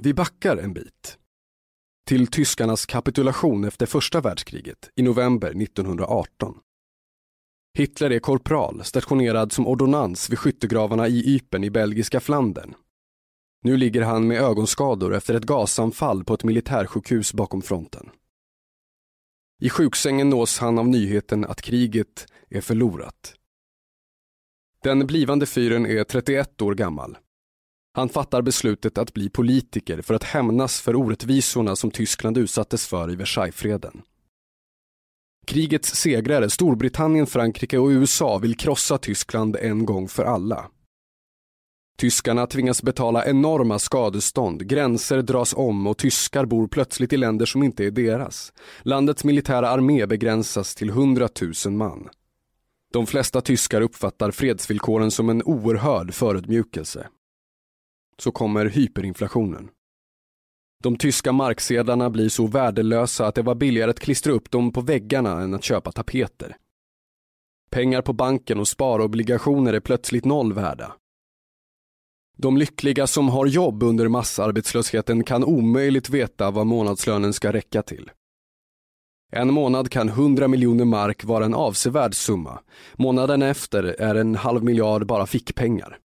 Vi 0.00 0.14
backar 0.14 0.56
en 0.56 0.72
bit. 0.72 1.18
Till 2.06 2.26
tyskarnas 2.26 2.86
kapitulation 2.86 3.64
efter 3.64 3.86
första 3.86 4.20
världskriget 4.20 4.90
i 4.96 5.02
november 5.02 5.62
1918. 5.62 6.54
Hitler 7.78 8.10
är 8.10 8.18
korpral, 8.18 8.84
stationerad 8.84 9.52
som 9.52 9.66
ordonnans 9.66 10.30
vid 10.30 10.38
skyttegravarna 10.38 11.08
i 11.08 11.34
Ypen 11.34 11.64
i 11.64 11.70
belgiska 11.70 12.20
Flandern. 12.20 12.74
Nu 13.62 13.76
ligger 13.76 14.02
han 14.02 14.26
med 14.26 14.40
ögonskador 14.40 15.14
efter 15.14 15.34
ett 15.34 15.44
gasanfall 15.44 16.24
på 16.24 16.34
ett 16.34 16.44
militärsjukhus 16.44 17.32
bakom 17.32 17.62
fronten. 17.62 18.10
I 19.60 19.70
sjuksängen 19.70 20.30
nås 20.30 20.58
han 20.58 20.78
av 20.78 20.88
nyheten 20.88 21.44
att 21.44 21.62
kriget 21.62 22.26
är 22.48 22.60
förlorat. 22.60 23.34
Den 24.82 25.06
blivande 25.06 25.46
fyren 25.46 25.86
är 25.86 26.04
31 26.04 26.62
år 26.62 26.74
gammal. 26.74 27.18
Han 27.92 28.08
fattar 28.08 28.42
beslutet 28.42 28.98
att 28.98 29.14
bli 29.14 29.28
politiker 29.30 30.02
för 30.02 30.14
att 30.14 30.24
hämnas 30.24 30.80
för 30.80 30.96
orättvisorna 30.96 31.76
som 31.76 31.90
Tyskland 31.90 32.38
utsattes 32.38 32.86
för 32.86 33.10
i 33.10 33.16
Versaillesfreden. 33.16 34.02
Krigets 35.44 35.94
segrare 35.94 36.50
Storbritannien, 36.50 37.26
Frankrike 37.26 37.78
och 37.78 37.88
USA 37.88 38.38
vill 38.38 38.56
krossa 38.56 38.98
Tyskland 38.98 39.56
en 39.56 39.84
gång 39.84 40.08
för 40.08 40.24
alla. 40.24 40.70
Tyskarna 41.98 42.46
tvingas 42.46 42.82
betala 42.82 43.26
enorma 43.26 43.78
skadestånd, 43.78 44.66
gränser 44.66 45.22
dras 45.22 45.54
om 45.54 45.86
och 45.86 45.98
tyskar 45.98 46.44
bor 46.44 46.68
plötsligt 46.68 47.12
i 47.12 47.16
länder 47.16 47.46
som 47.46 47.62
inte 47.62 47.84
är 47.84 47.90
deras. 47.90 48.52
Landets 48.82 49.24
militära 49.24 49.68
armé 49.68 50.06
begränsas 50.06 50.74
till 50.74 50.88
100 50.88 51.28
000 51.66 51.74
man. 51.74 52.08
De 52.92 53.06
flesta 53.06 53.40
tyskar 53.40 53.80
uppfattar 53.80 54.30
fredsvillkoren 54.30 55.10
som 55.10 55.28
en 55.28 55.42
oerhörd 55.42 56.14
förödmjukelse. 56.14 57.08
Så 58.18 58.32
kommer 58.32 58.66
hyperinflationen. 58.66 59.68
De 60.84 60.96
tyska 60.96 61.32
marksedlarna 61.32 62.10
blir 62.10 62.28
så 62.28 62.46
värdelösa 62.46 63.26
att 63.26 63.34
det 63.34 63.42
var 63.42 63.54
billigare 63.54 63.90
att 63.90 64.00
klistra 64.00 64.32
upp 64.32 64.50
dem 64.50 64.72
på 64.72 64.80
väggarna 64.80 65.40
än 65.40 65.54
att 65.54 65.64
köpa 65.64 65.92
tapeter. 65.92 66.56
Pengar 67.70 68.02
på 68.02 68.12
banken 68.12 68.60
och 68.60 68.68
sparobligationer 68.68 69.72
är 69.72 69.80
plötsligt 69.80 70.24
noll 70.24 70.52
värda. 70.52 70.92
De 72.36 72.56
lyckliga 72.56 73.06
som 73.06 73.28
har 73.28 73.46
jobb 73.46 73.82
under 73.82 74.08
massarbetslösheten 74.08 75.24
kan 75.24 75.44
omöjligt 75.44 76.08
veta 76.08 76.50
vad 76.50 76.66
månadslönen 76.66 77.32
ska 77.32 77.52
räcka 77.52 77.82
till. 77.82 78.10
En 79.32 79.52
månad 79.52 79.90
kan 79.90 80.08
100 80.08 80.48
miljoner 80.48 80.84
mark 80.84 81.24
vara 81.24 81.44
en 81.44 81.54
avsevärd 81.54 82.14
summa. 82.14 82.60
Månaden 82.94 83.42
efter 83.42 83.84
är 83.84 84.14
en 84.14 84.34
halv 84.34 84.64
miljard 84.64 85.06
bara 85.06 85.26
fickpengar. 85.26 85.98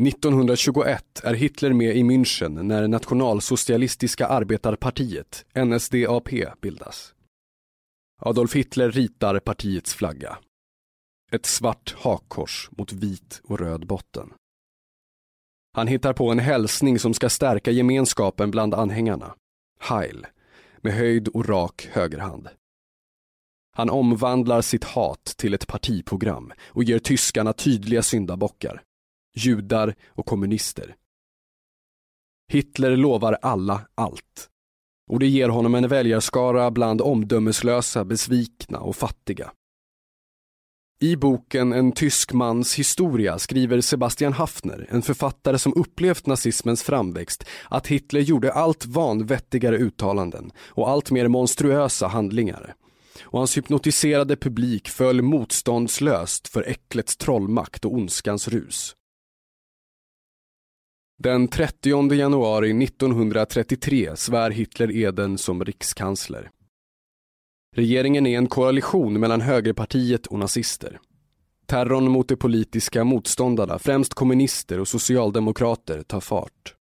1921 0.00 1.20
är 1.24 1.34
Hitler 1.34 1.72
med 1.72 1.96
i 1.96 2.02
München 2.02 2.62
när 2.62 2.88
Nationalsocialistiska 2.88 4.26
arbetarpartiet, 4.26 5.44
NSDAP, 5.54 6.28
bildas. 6.60 7.14
Adolf 8.20 8.54
Hitler 8.54 8.90
ritar 8.90 9.40
partiets 9.40 9.94
flagga. 9.94 10.38
Ett 11.32 11.46
svart 11.46 11.94
hakkors 11.98 12.70
mot 12.72 12.92
vit 12.92 13.40
och 13.44 13.58
röd 13.58 13.86
botten. 13.86 14.32
Han 15.72 15.86
hittar 15.86 16.12
på 16.12 16.30
en 16.30 16.38
hälsning 16.38 16.98
som 16.98 17.14
ska 17.14 17.28
stärka 17.28 17.70
gemenskapen 17.70 18.50
bland 18.50 18.74
anhängarna. 18.74 19.34
Heil, 19.80 20.26
med 20.80 20.92
höjd 20.92 21.28
och 21.28 21.48
rak 21.48 21.88
högerhand. 21.92 22.48
Han 23.76 23.90
omvandlar 23.90 24.62
sitt 24.62 24.84
hat 24.84 25.24
till 25.24 25.54
ett 25.54 25.66
partiprogram 25.66 26.52
och 26.68 26.84
ger 26.84 26.98
tyskarna 26.98 27.52
tydliga 27.52 28.02
syndabockar. 28.02 28.82
Judar 29.34 29.94
och 30.08 30.26
kommunister. 30.26 30.96
Hitler 32.48 32.96
lovar 32.96 33.38
alla 33.42 33.80
allt. 33.94 34.48
Och 35.10 35.18
det 35.18 35.26
ger 35.26 35.48
honom 35.48 35.74
en 35.74 35.88
väljarskara 35.88 36.70
bland 36.70 37.00
omdömeslösa, 37.00 38.04
besvikna 38.04 38.78
och 38.78 38.96
fattiga. 38.96 39.52
I 41.00 41.16
boken 41.16 41.72
En 41.72 41.92
tysk 41.92 42.32
mans 42.32 42.74
historia 42.74 43.38
skriver 43.38 43.80
Sebastian 43.80 44.32
Haffner, 44.32 44.86
en 44.90 45.02
författare 45.02 45.58
som 45.58 45.72
upplevt 45.76 46.26
nazismens 46.26 46.82
framväxt, 46.82 47.44
att 47.70 47.86
Hitler 47.86 48.20
gjorde 48.20 48.52
allt 48.52 48.86
vanvettigare 48.86 49.78
uttalanden 49.78 50.50
och 50.58 50.90
allt 50.90 51.10
mer 51.10 51.28
monstruösa 51.28 52.06
handlingar. 52.06 52.74
Och 53.22 53.38
hans 53.38 53.56
hypnotiserade 53.56 54.36
publik 54.36 54.88
föll 54.88 55.22
motståndslöst 55.22 56.48
för 56.48 56.62
äcklets 56.62 57.16
trollmakt 57.16 57.84
och 57.84 57.94
ondskans 57.94 58.48
rus. 58.48 58.96
Den 61.22 61.48
30 61.48 62.12
januari 62.14 62.84
1933 62.84 64.16
svär 64.16 64.50
Hitler 64.50 64.96
eden 64.96 65.38
som 65.38 65.64
rikskansler. 65.64 66.50
Regeringen 67.76 68.26
är 68.26 68.38
en 68.38 68.46
koalition 68.46 69.20
mellan 69.20 69.40
högerpartiet 69.40 70.26
och 70.26 70.38
nazister. 70.38 71.00
Terrorn 71.66 72.10
mot 72.10 72.28
de 72.28 72.36
politiska 72.36 73.04
motståndarna, 73.04 73.78
främst 73.78 74.14
kommunister 74.14 74.80
och 74.80 74.88
socialdemokrater, 74.88 76.02
tar 76.02 76.20
fart. 76.20 76.74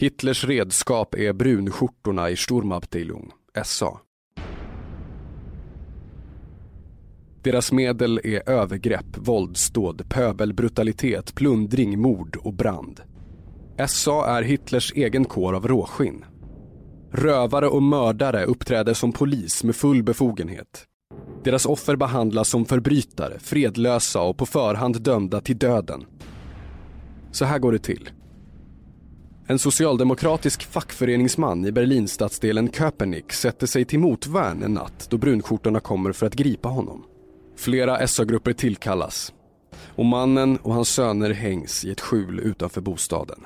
Hitlers 0.00 0.44
redskap 0.44 1.14
är 1.14 1.32
brunskjortorna 1.32 2.30
i 2.30 2.36
Sturmabteilung, 2.36 3.32
SA. 3.64 4.00
Deras 7.42 7.72
medel 7.72 8.20
är 8.24 8.48
övergrepp, 8.50 9.16
våldsdåd, 9.16 10.02
pöbelbrutalitet, 10.08 11.34
plundring, 11.34 12.00
mord 12.00 12.36
och 12.36 12.54
brand. 12.54 13.00
SA 13.88 14.26
är 14.26 14.42
Hitlers 14.42 14.92
egen 14.96 15.24
kår 15.24 15.52
av 15.52 15.68
råskinn. 15.68 16.24
Rövare 17.12 17.68
och 17.68 17.82
mördare 17.82 18.44
uppträder 18.44 18.94
som 18.94 19.12
polis 19.12 19.64
med 19.64 19.76
full 19.76 20.02
befogenhet. 20.02 20.86
Deras 21.44 21.66
offer 21.66 21.96
behandlas 21.96 22.48
som 22.48 22.64
förbrytare, 22.64 23.38
fredlösa 23.38 24.22
och 24.22 24.36
på 24.36 24.46
förhand 24.46 25.02
dömda 25.02 25.40
till 25.40 25.58
döden. 25.58 26.04
Så 27.32 27.44
här 27.44 27.58
går 27.58 27.72
det 27.72 27.78
till. 27.78 28.10
En 29.46 29.58
socialdemokratisk 29.58 30.62
fackföreningsman 30.62 31.64
i 31.64 31.72
Berlinstadsdelen 31.72 32.72
Köpenick 32.72 33.32
sätter 33.32 33.66
sig 33.66 33.84
till 33.84 33.98
motvärn 33.98 34.62
en 34.62 34.74
natt 34.74 35.06
då 35.10 35.18
brunskjortorna 35.18 35.80
kommer 35.80 36.12
för 36.12 36.26
att 36.26 36.34
gripa 36.34 36.68
honom. 36.68 37.04
Flera 37.56 38.06
SA-grupper 38.06 38.52
tillkallas 38.52 39.32
och 39.96 40.04
mannen 40.04 40.56
och 40.56 40.74
hans 40.74 40.88
söner 40.88 41.30
hängs 41.30 41.84
i 41.84 41.90
ett 41.90 42.00
skjul 42.00 42.40
utanför 42.40 42.80
bostaden. 42.80 43.40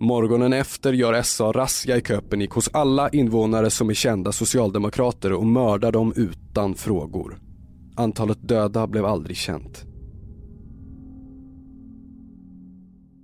Morgonen 0.00 0.52
efter 0.52 0.92
gör 0.92 1.22
SA 1.22 1.52
razzia 1.52 1.96
i 1.96 2.00
Köpenick 2.00 2.50
hos 2.50 2.70
alla 2.72 3.08
invånare 3.08 3.70
som 3.70 3.90
är 3.90 3.94
kända 3.94 4.32
socialdemokrater 4.32 5.32
och 5.32 5.46
mördar 5.46 5.92
dem 5.92 6.12
utan 6.16 6.74
frågor. 6.74 7.38
Antalet 7.96 8.48
döda 8.48 8.86
blev 8.86 9.04
aldrig 9.04 9.36
känt. 9.36 9.84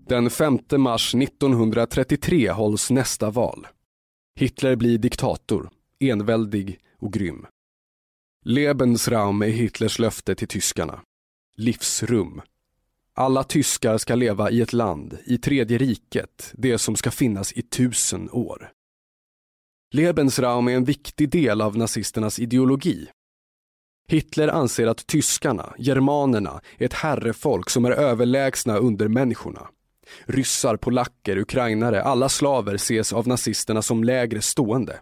Den 0.09 0.31
5 0.31 0.59
mars 0.77 1.15
1933 1.15 2.51
hålls 2.51 2.91
nästa 2.91 3.31
val. 3.31 3.67
Hitler 4.39 4.77
blir 4.77 4.99
diktator, 4.99 5.71
enväldig 6.01 6.79
och 6.99 7.13
grym. 7.13 7.47
Lebensraum 8.51 9.43
är 9.43 9.47
Hitlers 9.47 9.99
löfte 9.99 10.35
till 10.35 10.49
tyskarna. 10.49 11.01
Livsrum. 11.57 12.43
Alla 13.15 13.45
tyskar 13.45 13.99
ska 13.99 14.15
leva 14.15 14.51
i 14.51 14.61
ett 14.61 14.73
land, 14.73 15.19
i 15.25 15.39
tredje 15.39 15.79
riket, 15.79 16.53
det 16.55 16.79
som 16.79 16.97
ska 16.97 17.11
finnas 17.11 17.53
i 17.53 17.63
tusen 17.63 18.31
år. 18.31 18.71
Lebensraum 19.95 20.69
är 20.69 20.73
en 20.73 20.85
viktig 20.85 21.31
del 21.31 21.61
av 21.61 21.77
nazisternas 21.77 22.39
ideologi. 22.39 23.09
Hitler 24.09 24.49
anser 24.49 24.87
att 24.87 25.07
tyskarna, 25.07 25.75
germanerna, 25.79 26.61
är 26.79 26.87
ett 26.87 26.95
herrefolk 26.95 27.71
som 27.71 27.85
är 27.85 27.91
överlägsna 27.91 28.77
under 28.77 29.09
människorna. 29.09 29.69
Ryssar, 30.25 30.77
polacker, 30.77 31.39
ukrainare, 31.39 32.03
alla 32.03 32.29
slaver 32.29 32.75
ses 32.75 33.13
av 33.13 33.29
nazisterna 33.29 33.83
som 33.83 34.05
lägre 34.05 34.43
stående. 34.43 35.01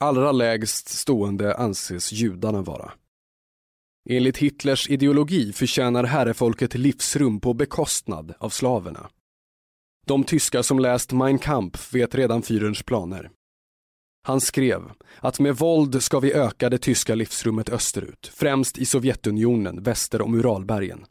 Allra 0.00 0.32
lägst 0.32 0.88
stående 0.88 1.56
anses 1.56 2.12
judarna 2.12 2.62
vara. 2.62 2.92
Enligt 4.10 4.36
Hitlers 4.36 4.90
ideologi 4.90 5.52
förtjänar 5.52 6.04
herrefolket 6.04 6.74
livsrum 6.74 7.40
på 7.40 7.54
bekostnad 7.54 8.34
av 8.38 8.50
slaverna. 8.50 9.10
De 10.06 10.24
tyskar 10.24 10.62
som 10.62 10.78
läst 10.78 11.12
Mein 11.12 11.38
Kampf 11.38 11.94
vet 11.94 12.14
redan 12.14 12.42
Führers 12.42 12.84
planer. 12.84 13.30
Han 14.26 14.40
skrev 14.40 14.92
att 15.18 15.40
med 15.40 15.56
våld 15.56 16.02
ska 16.02 16.20
vi 16.20 16.32
öka 16.32 16.70
det 16.70 16.78
tyska 16.78 17.14
livsrummet 17.14 17.68
österut, 17.68 18.32
främst 18.34 18.78
i 18.78 18.86
Sovjetunionen 18.86 19.82
väster 19.82 20.22
om 20.22 20.34
Uralbergen. 20.34 21.04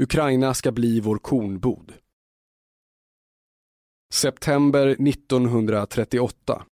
Ukraina 0.00 0.54
ska 0.54 0.72
bli 0.72 1.00
vår 1.00 1.18
kornbod. 1.18 1.92
September 4.12 4.86
1938. 4.86 6.64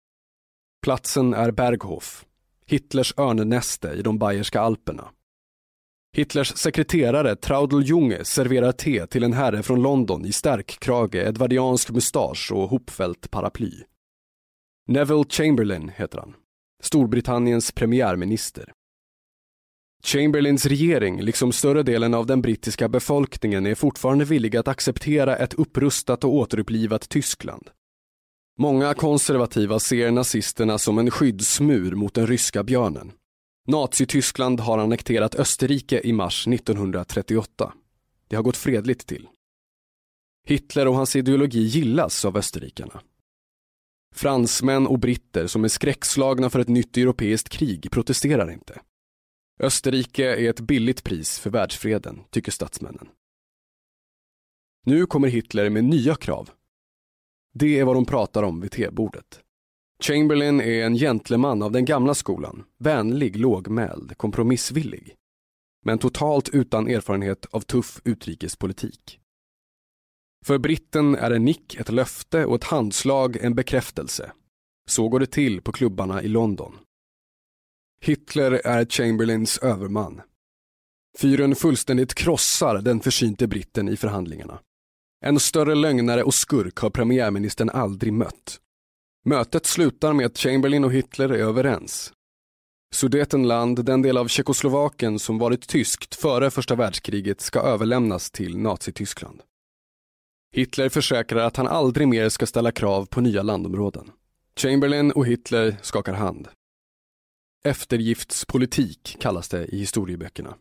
Platsen 0.83 1.33
är 1.33 1.51
Berghof, 1.51 2.25
Hitlers 2.65 3.13
örnnäste 3.17 3.89
i 3.89 4.01
de 4.01 4.17
bayerska 4.17 4.61
alperna. 4.61 5.09
Hitlers 6.15 6.57
sekreterare 6.57 7.35
Traudl 7.35 7.81
Junge 7.83 8.25
serverar 8.25 8.71
te 8.71 9.07
till 9.07 9.23
en 9.23 9.33
herre 9.33 9.63
från 9.63 9.81
London 9.81 10.25
i 10.25 10.31
stärkkrage, 10.31 11.15
edvardiansk 11.15 11.89
mustasch 11.89 12.51
och 12.51 12.69
hopfällt 12.69 13.31
paraply. 13.31 13.71
Neville 14.87 15.23
Chamberlain 15.29 15.91
heter 15.95 16.19
han, 16.19 16.35
Storbritanniens 16.83 17.71
premiärminister. 17.71 18.71
Chamberlains 20.03 20.65
regering, 20.65 21.21
liksom 21.21 21.51
större 21.51 21.83
delen 21.83 22.13
av 22.13 22.25
den 22.25 22.41
brittiska 22.41 22.89
befolkningen, 22.89 23.65
är 23.65 23.75
fortfarande 23.75 24.25
villig 24.25 24.57
att 24.57 24.67
acceptera 24.67 25.37
ett 25.37 25.53
upprustat 25.53 26.23
och 26.23 26.33
återupplivat 26.33 27.09
Tyskland. 27.09 27.69
Många 28.61 28.93
konservativa 28.93 29.79
ser 29.79 30.11
nazisterna 30.11 30.77
som 30.77 30.97
en 30.97 31.11
skyddsmur 31.11 31.95
mot 31.95 32.13
den 32.13 32.27
ryska 32.27 32.63
björnen. 32.63 33.11
Nazityskland 33.67 34.59
har 34.59 34.77
annekterat 34.77 35.35
Österrike 35.35 36.01
i 36.03 36.13
mars 36.13 36.47
1938. 36.47 37.73
Det 38.27 38.35
har 38.35 38.43
gått 38.43 38.57
fredligt 38.57 39.07
till. 39.07 39.27
Hitler 40.47 40.87
och 40.87 40.95
hans 40.95 41.15
ideologi 41.15 41.59
gillas 41.59 42.25
av 42.25 42.37
österrikarna. 42.37 43.01
Fransmän 44.15 44.87
och 44.87 44.99
britter 44.99 45.47
som 45.47 45.63
är 45.63 45.67
skräckslagna 45.67 46.49
för 46.49 46.59
ett 46.59 46.67
nytt 46.67 46.97
europeiskt 46.97 47.49
krig 47.49 47.91
protesterar 47.91 48.51
inte. 48.51 48.81
Österrike 49.59 50.35
är 50.35 50.49
ett 50.49 50.59
billigt 50.59 51.03
pris 51.03 51.39
för 51.39 51.49
världsfreden, 51.49 52.23
tycker 52.29 52.51
statsmännen. 52.51 53.07
Nu 54.85 55.05
kommer 55.05 55.27
Hitler 55.27 55.69
med 55.69 55.83
nya 55.83 56.15
krav. 56.15 56.49
Det 57.53 57.79
är 57.79 57.83
vad 57.83 57.95
de 57.95 58.05
pratar 58.05 58.43
om 58.43 58.61
vid 58.61 58.71
tebordet. 58.71 59.41
Chamberlain 60.03 60.61
är 60.61 60.85
en 60.85 60.95
gentleman 60.95 61.63
av 61.63 61.71
den 61.71 61.85
gamla 61.85 62.13
skolan, 62.13 62.63
vänlig, 62.77 63.35
lågmäld, 63.35 64.17
kompromissvillig. 64.17 65.15
Men 65.85 65.99
totalt 65.99 66.49
utan 66.49 66.87
erfarenhet 66.87 67.45
av 67.51 67.61
tuff 67.61 68.01
utrikespolitik. 68.03 69.19
För 70.45 70.57
britten 70.57 71.15
är 71.15 71.31
en 71.31 71.45
nick 71.45 71.75
ett 71.75 71.89
löfte 71.89 72.45
och 72.45 72.55
ett 72.55 72.63
handslag 72.63 73.37
en 73.37 73.55
bekräftelse. 73.55 74.31
Så 74.89 75.09
går 75.09 75.19
det 75.19 75.31
till 75.31 75.61
på 75.61 75.71
klubbarna 75.71 76.23
i 76.23 76.27
London. 76.27 76.77
Hitler 78.03 78.51
är 78.51 78.85
Chamberlains 78.85 79.57
överman. 79.57 80.21
Fyren 81.17 81.55
fullständigt 81.55 82.13
krossar 82.13 82.81
den 82.81 82.99
försynte 82.99 83.47
britten 83.47 83.89
i 83.89 83.97
förhandlingarna. 83.97 84.59
En 85.25 85.39
större 85.39 85.75
lögnare 85.75 86.23
och 86.23 86.33
skurk 86.33 86.77
har 86.77 86.89
premiärministern 86.89 87.69
aldrig 87.69 88.13
mött. 88.13 88.59
Mötet 89.25 89.65
slutar 89.65 90.13
med 90.13 90.25
att 90.25 90.37
Chamberlain 90.37 90.83
och 90.83 90.93
Hitler 90.93 91.29
är 91.29 91.37
överens. 91.37 92.13
Sudetenland, 92.93 93.85
den 93.85 94.01
del 94.01 94.17
av 94.17 94.27
Tjeckoslovakien 94.27 95.19
som 95.19 95.37
varit 95.37 95.67
tyskt 95.67 96.15
före 96.15 96.51
första 96.51 96.75
världskriget, 96.75 97.41
ska 97.41 97.59
överlämnas 97.59 98.31
till 98.31 98.57
Nazityskland. 98.57 99.41
Hitler 100.51 100.89
försäkrar 100.89 101.39
att 101.39 101.57
han 101.57 101.67
aldrig 101.67 102.07
mer 102.07 102.29
ska 102.29 102.45
ställa 102.45 102.71
krav 102.71 103.05
på 103.05 103.21
nya 103.21 103.43
landområden. 103.43 104.11
Chamberlain 104.55 105.11
och 105.11 105.25
Hitler 105.25 105.77
skakar 105.81 106.13
hand. 106.13 106.47
Eftergiftspolitik 107.63 109.17
kallas 109.19 109.49
det 109.49 109.65
i 109.65 109.77
historieböckerna. 109.79 110.55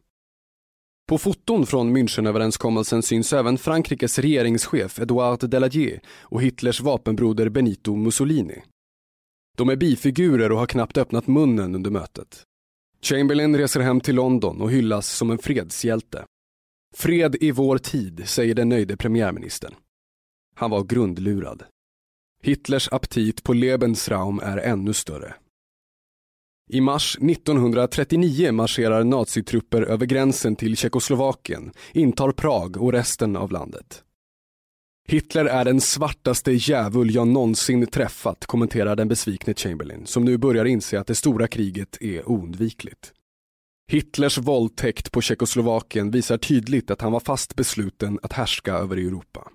På 1.10 1.18
foton 1.18 1.66
från 1.66 1.96
Münchenöverenskommelsen 1.96 3.02
syns 3.02 3.32
även 3.32 3.58
Frankrikes 3.58 4.18
regeringschef 4.18 4.98
Edouard 4.98 5.50
Delagier 5.50 6.00
och 6.08 6.42
Hitlers 6.42 6.80
vapenbroder 6.80 7.48
Benito 7.48 7.96
Mussolini. 7.96 8.62
De 9.58 9.68
är 9.68 9.76
bifigurer 9.76 10.52
och 10.52 10.58
har 10.58 10.66
knappt 10.66 10.98
öppnat 10.98 11.26
munnen 11.26 11.74
under 11.74 11.90
mötet. 11.90 12.42
Chamberlain 13.02 13.56
reser 13.56 13.80
hem 13.80 14.00
till 14.00 14.14
London 14.14 14.60
och 14.60 14.70
hyllas 14.70 15.16
som 15.16 15.30
en 15.30 15.38
fredshjälte. 15.38 16.24
Fred 16.96 17.36
i 17.40 17.50
vår 17.50 17.78
tid, 17.78 18.22
säger 18.28 18.54
den 18.54 18.68
nöjde 18.68 18.96
premiärministern. 18.96 19.74
Han 20.54 20.70
var 20.70 20.84
grundlurad. 20.84 21.62
Hitlers 22.42 22.88
aptit 22.92 23.42
på 23.42 23.52
Lebensraum 23.52 24.40
är 24.42 24.58
ännu 24.58 24.92
större. 24.92 25.34
I 26.72 26.80
mars 26.80 27.18
1939 27.20 28.52
marscherar 28.52 29.04
nazitrupper 29.04 29.82
över 29.82 30.06
gränsen 30.06 30.56
till 30.56 30.76
Tjeckoslovakien, 30.76 31.72
intar 31.92 32.32
Prag 32.32 32.76
och 32.76 32.92
resten 32.92 33.36
av 33.36 33.52
landet. 33.52 34.02
Hitler 35.08 35.44
är 35.44 35.64
den 35.64 35.80
svartaste 35.80 36.52
djävul 36.52 37.14
jag 37.14 37.28
någonsin 37.28 37.86
träffat, 37.86 38.46
kommenterar 38.46 38.96
den 38.96 39.08
besvikne 39.08 39.54
Chamberlain, 39.54 40.06
som 40.06 40.24
nu 40.24 40.38
börjar 40.38 40.64
inse 40.64 41.00
att 41.00 41.06
det 41.06 41.14
stora 41.14 41.48
kriget 41.48 41.96
är 42.00 42.28
oundvikligt. 42.28 43.12
Hitlers 43.90 44.38
våldtäkt 44.38 45.12
på 45.12 45.20
Tjeckoslovakien 45.20 46.10
visar 46.10 46.38
tydligt 46.38 46.90
att 46.90 47.00
han 47.00 47.12
var 47.12 47.20
fast 47.20 47.56
besluten 47.56 48.18
att 48.22 48.32
härska 48.32 48.72
över 48.72 48.96
Europa. 48.96 49.48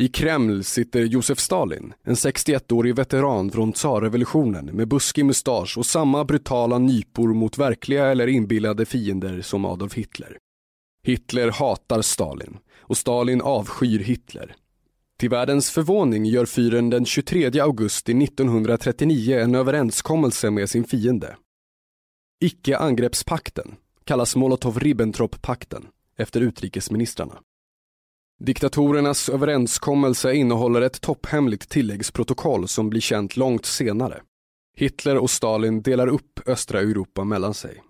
I 0.00 0.08
Kreml 0.08 0.64
sitter 0.64 1.02
Josef 1.02 1.38
Stalin, 1.38 1.94
en 2.02 2.14
61-årig 2.14 2.96
veteran 2.96 3.50
från 3.50 3.72
tsarrevolutionen 3.72 4.66
med 4.66 4.88
buskig 4.88 5.24
mustasch 5.24 5.78
och 5.78 5.86
samma 5.86 6.24
brutala 6.24 6.78
nypor 6.78 7.34
mot 7.34 7.58
verkliga 7.58 8.06
eller 8.06 8.26
inbillade 8.26 8.86
fiender 8.86 9.40
som 9.40 9.64
Adolf 9.64 9.94
Hitler. 9.94 10.38
Hitler 11.02 11.50
hatar 11.50 12.02
Stalin 12.02 12.58
och 12.78 12.96
Stalin 12.96 13.40
avskyr 13.40 13.98
Hitler. 13.98 14.54
Till 15.18 15.30
världens 15.30 15.70
förvåning 15.70 16.24
gör 16.24 16.46
fyren 16.46 16.90
den 16.90 17.04
23 17.04 17.60
augusti 17.60 18.22
1939 18.24 19.38
en 19.38 19.54
överenskommelse 19.54 20.50
med 20.50 20.70
sin 20.70 20.84
fiende. 20.84 21.36
Icke-angreppspakten 22.44 23.74
kallas 24.04 24.36
Molotov-Ribbentrop-pakten 24.36 25.86
efter 26.16 26.40
utrikesministrarna. 26.40 27.38
Diktatorernas 28.38 29.28
överenskommelse 29.28 30.34
innehåller 30.34 30.80
ett 30.80 31.00
topphemligt 31.00 31.68
tilläggsprotokoll 31.68 32.68
som 32.68 32.90
blir 32.90 33.00
känt 33.00 33.36
långt 33.36 33.66
senare. 33.66 34.22
Hitler 34.76 35.18
och 35.18 35.30
Stalin 35.30 35.82
delar 35.82 36.06
upp 36.06 36.48
östra 36.48 36.80
Europa 36.80 37.24
mellan 37.24 37.54
sig. 37.54 37.82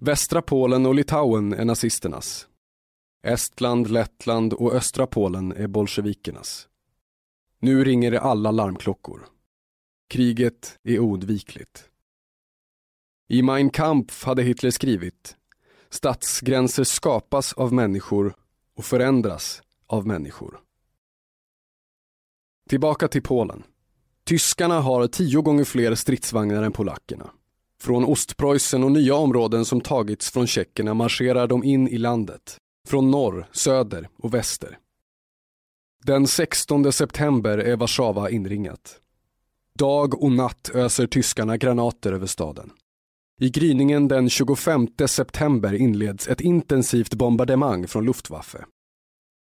Västra 0.00 0.42
Polen 0.42 0.86
och 0.86 0.94
Litauen 0.94 1.52
är 1.52 1.64
nazisternas. 1.64 2.48
Estland, 3.26 3.90
Lettland 3.90 4.52
och 4.52 4.72
östra 4.74 5.06
Polen 5.06 5.52
är 5.52 5.66
bolsjevikernas. 5.66 6.68
Nu 7.58 7.84
ringer 7.84 8.12
alla 8.12 8.50
larmklockor. 8.50 9.26
Kriget 10.08 10.78
är 10.82 10.98
oundvikligt. 10.98 11.88
I 13.28 13.42
Mein 13.42 13.70
Kampf 13.70 14.24
hade 14.24 14.42
Hitler 14.42 14.70
skrivit 14.70 15.36
statsgränser 15.90 16.84
skapas 16.84 17.52
av 17.52 17.72
människor 17.72 18.34
och 18.76 18.84
förändras 18.84 19.62
av 19.86 20.06
människor. 20.06 20.60
Tillbaka 22.68 23.08
till 23.08 23.22
Polen. 23.22 23.62
Tyskarna 24.24 24.80
har 24.80 25.06
tio 25.06 25.42
gånger 25.42 25.64
fler 25.64 25.94
stridsvagnar 25.94 26.62
än 26.62 26.72
polackerna. 26.72 27.30
Från 27.80 28.04
Ostpreussen 28.04 28.84
och 28.84 28.92
nya 28.92 29.14
områden 29.14 29.64
som 29.64 29.80
tagits 29.80 30.30
från 30.30 30.46
tjeckerna 30.46 30.94
marscherar 30.94 31.46
de 31.46 31.64
in 31.64 31.88
i 31.88 31.98
landet. 31.98 32.58
Från 32.88 33.10
norr, 33.10 33.48
söder 33.52 34.08
och 34.16 34.34
väster. 34.34 34.78
Den 36.04 36.26
16 36.26 36.92
september 36.92 37.58
är 37.58 37.76
Warszawa 37.76 38.30
inringat. 38.30 39.00
Dag 39.78 40.22
och 40.22 40.32
natt 40.32 40.70
öser 40.74 41.06
tyskarna 41.06 41.56
granater 41.56 42.12
över 42.12 42.26
staden. 42.26 42.70
I 43.42 43.50
gryningen 43.50 44.08
den 44.08 44.30
25 44.30 44.88
september 45.06 45.74
inleds 45.74 46.28
ett 46.28 46.40
intensivt 46.40 47.14
bombardemang 47.14 47.88
från 47.88 48.04
Luftwaffe. 48.04 48.64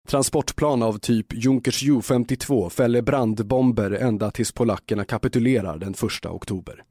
Transportplan 0.07 0.83
av 0.83 0.97
typ 0.97 1.33
Junkers 1.33 1.83
Ju-52 1.83 2.69
fäller 2.69 3.01
brandbomber 3.01 3.91
ända 3.91 4.31
tills 4.31 4.51
polackerna 4.51 5.05
kapitulerar 5.05 5.77
den 5.77 5.91
1 5.91 6.25
oktober. 6.25 6.83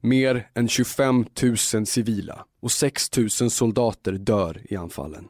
Mer 0.00 0.50
än 0.54 0.68
25 0.68 1.26
000 1.74 1.86
civila 1.86 2.44
och 2.60 2.72
6 2.72 3.16
000 3.16 3.30
soldater 3.30 4.12
dör 4.12 4.60
i 4.64 4.76
anfallen. 4.76 5.28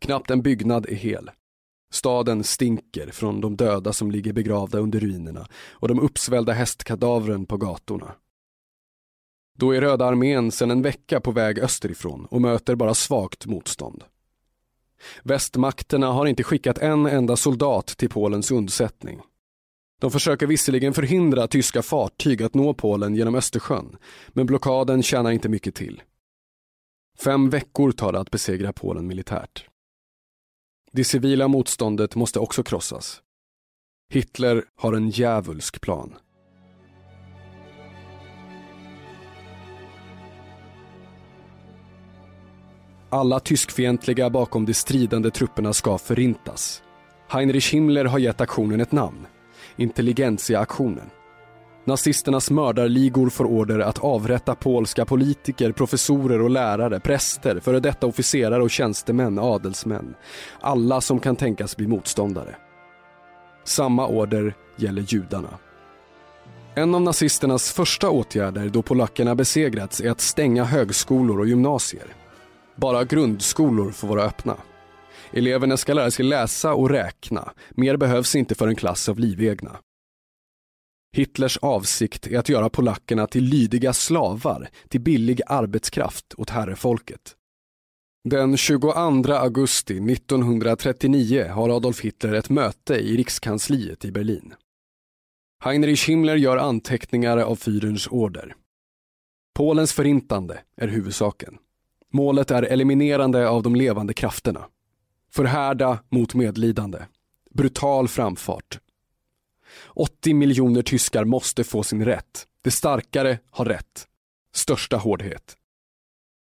Knappt 0.00 0.30
en 0.30 0.42
byggnad 0.42 0.86
är 0.86 0.94
hel. 0.94 1.30
Staden 1.92 2.44
stinker 2.44 3.10
från 3.10 3.40
de 3.40 3.56
döda 3.56 3.92
som 3.92 4.10
ligger 4.10 4.32
begravda 4.32 4.78
under 4.78 5.00
ruinerna 5.00 5.46
och 5.70 5.88
de 5.88 6.00
uppsvällda 6.00 6.52
hästkadavren 6.52 7.46
på 7.46 7.56
gatorna. 7.56 8.14
Då 9.58 9.74
är 9.74 9.80
Röda 9.80 10.04
armén 10.04 10.52
sedan 10.52 10.70
en 10.70 10.82
vecka 10.82 11.20
på 11.20 11.30
väg 11.30 11.58
österifrån 11.58 12.26
och 12.30 12.40
möter 12.40 12.74
bara 12.74 12.94
svagt 12.94 13.46
motstånd. 13.46 14.04
Västmakterna 15.22 16.12
har 16.12 16.26
inte 16.26 16.42
skickat 16.42 16.78
en 16.78 17.06
enda 17.06 17.36
soldat 17.36 17.86
till 17.86 18.08
Polens 18.08 18.50
undsättning. 18.50 19.20
De 20.00 20.10
försöker 20.10 20.46
visserligen 20.46 20.94
förhindra 20.94 21.46
tyska 21.46 21.82
fartyg 21.82 22.42
att 22.42 22.54
nå 22.54 22.74
Polen 22.74 23.14
genom 23.14 23.34
Östersjön, 23.34 23.96
men 24.28 24.46
blockaden 24.46 25.02
tjänar 25.02 25.30
inte 25.30 25.48
mycket 25.48 25.74
till. 25.74 26.02
Fem 27.18 27.50
veckor 27.50 27.92
tar 27.92 28.12
det 28.12 28.20
att 28.20 28.30
besegra 28.30 28.72
Polen 28.72 29.06
militärt. 29.06 29.68
Det 30.92 31.04
civila 31.04 31.48
motståndet 31.48 32.14
måste 32.14 32.38
också 32.38 32.62
krossas. 32.62 33.22
Hitler 34.08 34.64
har 34.76 34.92
en 34.92 35.10
djävulsk 35.10 35.80
plan. 35.80 36.14
Alla 43.14 43.40
tyskfientliga 43.40 44.30
bakom 44.30 44.66
de 44.66 44.74
stridande 44.74 45.30
trupperna 45.30 45.72
ska 45.72 45.98
förintas. 45.98 46.82
Heinrich 47.28 47.74
Himmler 47.74 48.04
har 48.04 48.18
gett 48.18 48.40
aktionen 48.40 48.80
ett 48.80 48.92
namn. 48.92 49.26
Intelligentsia-aktionen. 49.76 51.10
Nazisternas 51.84 52.50
mördarligor 52.50 53.30
får 53.30 53.44
order 53.44 53.78
att 53.78 53.98
avrätta 53.98 54.54
polska 54.54 55.04
politiker, 55.04 55.72
professorer 55.72 56.42
och 56.42 56.50
lärare, 56.50 57.00
präster, 57.00 57.60
före 57.60 57.80
detta 57.80 58.06
officerare 58.06 58.62
och 58.62 58.70
tjänstemän, 58.70 59.38
adelsmän. 59.38 60.14
Alla 60.60 61.00
som 61.00 61.20
kan 61.20 61.36
tänkas 61.36 61.76
bli 61.76 61.86
motståndare. 61.86 62.56
Samma 63.64 64.06
order 64.06 64.54
gäller 64.76 65.02
judarna. 65.08 65.58
En 66.74 66.94
av 66.94 67.02
nazisternas 67.02 67.72
första 67.72 68.10
åtgärder 68.10 68.68
då 68.68 68.82
polackerna 68.82 69.34
besegrats 69.34 70.00
är 70.00 70.10
att 70.10 70.20
stänga 70.20 70.64
högskolor 70.64 71.40
och 71.40 71.46
gymnasier. 71.46 72.06
Bara 72.76 73.04
grundskolor 73.04 73.90
får 73.90 74.08
vara 74.08 74.22
öppna. 74.22 74.56
Eleverna 75.32 75.76
ska 75.76 75.94
lära 75.94 76.10
sig 76.10 76.24
läsa 76.24 76.74
och 76.74 76.90
räkna. 76.90 77.52
Mer 77.70 77.96
behövs 77.96 78.34
inte 78.34 78.54
för 78.54 78.68
en 78.68 78.76
klass 78.76 79.08
av 79.08 79.18
livegna. 79.18 79.76
Hitlers 81.16 81.56
avsikt 81.56 82.26
är 82.26 82.38
att 82.38 82.48
göra 82.48 82.70
polackerna 82.70 83.26
till 83.26 83.44
lydiga 83.44 83.92
slavar, 83.92 84.68
till 84.88 85.00
billig 85.00 85.40
arbetskraft 85.46 86.34
åt 86.36 86.50
herrefolket. 86.50 87.36
Den 88.28 88.56
22 88.56 88.90
augusti 88.90 90.12
1939 90.12 91.48
har 91.50 91.76
Adolf 91.76 92.00
Hitler 92.00 92.32
ett 92.32 92.50
möte 92.50 92.94
i 92.94 93.16
rikskansliet 93.16 94.04
i 94.04 94.12
Berlin. 94.12 94.54
Heinrich 95.64 96.08
Himmler 96.08 96.36
gör 96.36 96.56
anteckningar 96.56 97.38
av 97.38 97.56
Führers 97.56 98.08
order. 98.10 98.54
Polens 99.56 99.92
förintande 99.92 100.60
är 100.76 100.88
huvudsaken. 100.88 101.58
Målet 102.14 102.50
är 102.50 102.62
eliminerande 102.62 103.48
av 103.48 103.62
de 103.62 103.74
levande 103.74 104.14
krafterna. 104.14 104.66
Förhärda 105.30 105.98
mot 106.08 106.34
medlidande. 106.34 106.98
Brutal 107.50 108.08
framfart. 108.08 108.78
80 109.86 110.34
miljoner 110.34 110.82
tyskar 110.82 111.24
måste 111.24 111.64
få 111.64 111.82
sin 111.82 112.04
rätt. 112.04 112.46
Det 112.62 112.70
starkare 112.70 113.38
har 113.50 113.64
rätt. 113.64 114.06
Största 114.52 114.96
hårdhet. 114.96 115.56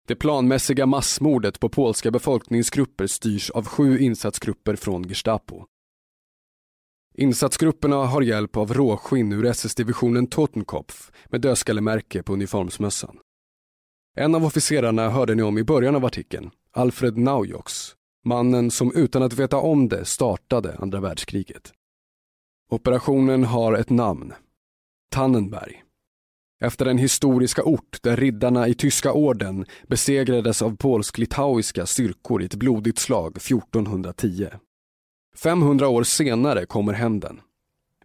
Det 0.08 0.14
planmässiga 0.14 0.87
massmordet 0.87 1.61
på 1.61 1.68
polska 1.68 2.11
befolkningsgrupper 2.11 3.06
styrs 3.06 3.50
av 3.50 3.66
sju 3.66 3.98
insatsgrupper 3.98 4.76
från 4.76 5.08
Gestapo. 5.08 5.64
Insatsgrupperna 7.14 7.96
har 7.96 8.22
hjälp 8.22 8.56
av 8.56 8.74
råskinn 8.74 9.32
ur 9.32 9.46
SS-divisionen 9.46 10.26
Totenkopf 10.26 11.12
med 11.26 11.40
dödskallemärke 11.40 12.22
på 12.22 12.32
uniformsmössan. 12.32 13.18
En 14.14 14.35
av 14.35 14.44
officerarna 14.44 15.11
hörde 15.11 15.35
ni 15.35 15.42
om 15.42 15.59
i 15.59 15.64
början 15.64 15.94
av 15.94 16.05
artikeln, 16.05 16.51
Alfred 16.72 17.18
Naujoks, 17.18 17.96
mannen 18.25 18.70
som 18.70 18.92
utan 18.94 19.22
att 19.22 19.33
veta 19.33 19.57
om 19.57 19.88
det 19.88 20.05
startade 20.05 20.77
andra 20.79 21.01
världskriget. 21.01 21.72
Operationen 22.70 23.44
har 23.44 23.75
ett 23.75 23.90
namn, 23.90 24.33
Tannenberg. 25.11 25.83
Efter 26.61 26.85
den 26.85 26.98
historiska 26.98 27.62
ort 27.62 28.03
där 28.03 28.16
riddarna 28.16 28.68
i 28.68 28.75
tyska 28.75 29.12
orden 29.12 29.66
besegrades 29.87 30.62
av 30.62 30.77
polsk-litauiska 30.77 31.87
styrkor 31.87 32.42
i 32.42 32.44
ett 32.44 32.55
blodigt 32.55 32.98
slag 32.98 33.37
1410. 33.37 34.48
500 35.35 35.88
år 35.88 36.03
senare 36.03 36.66
kommer 36.66 36.92
hämnden. 36.92 37.40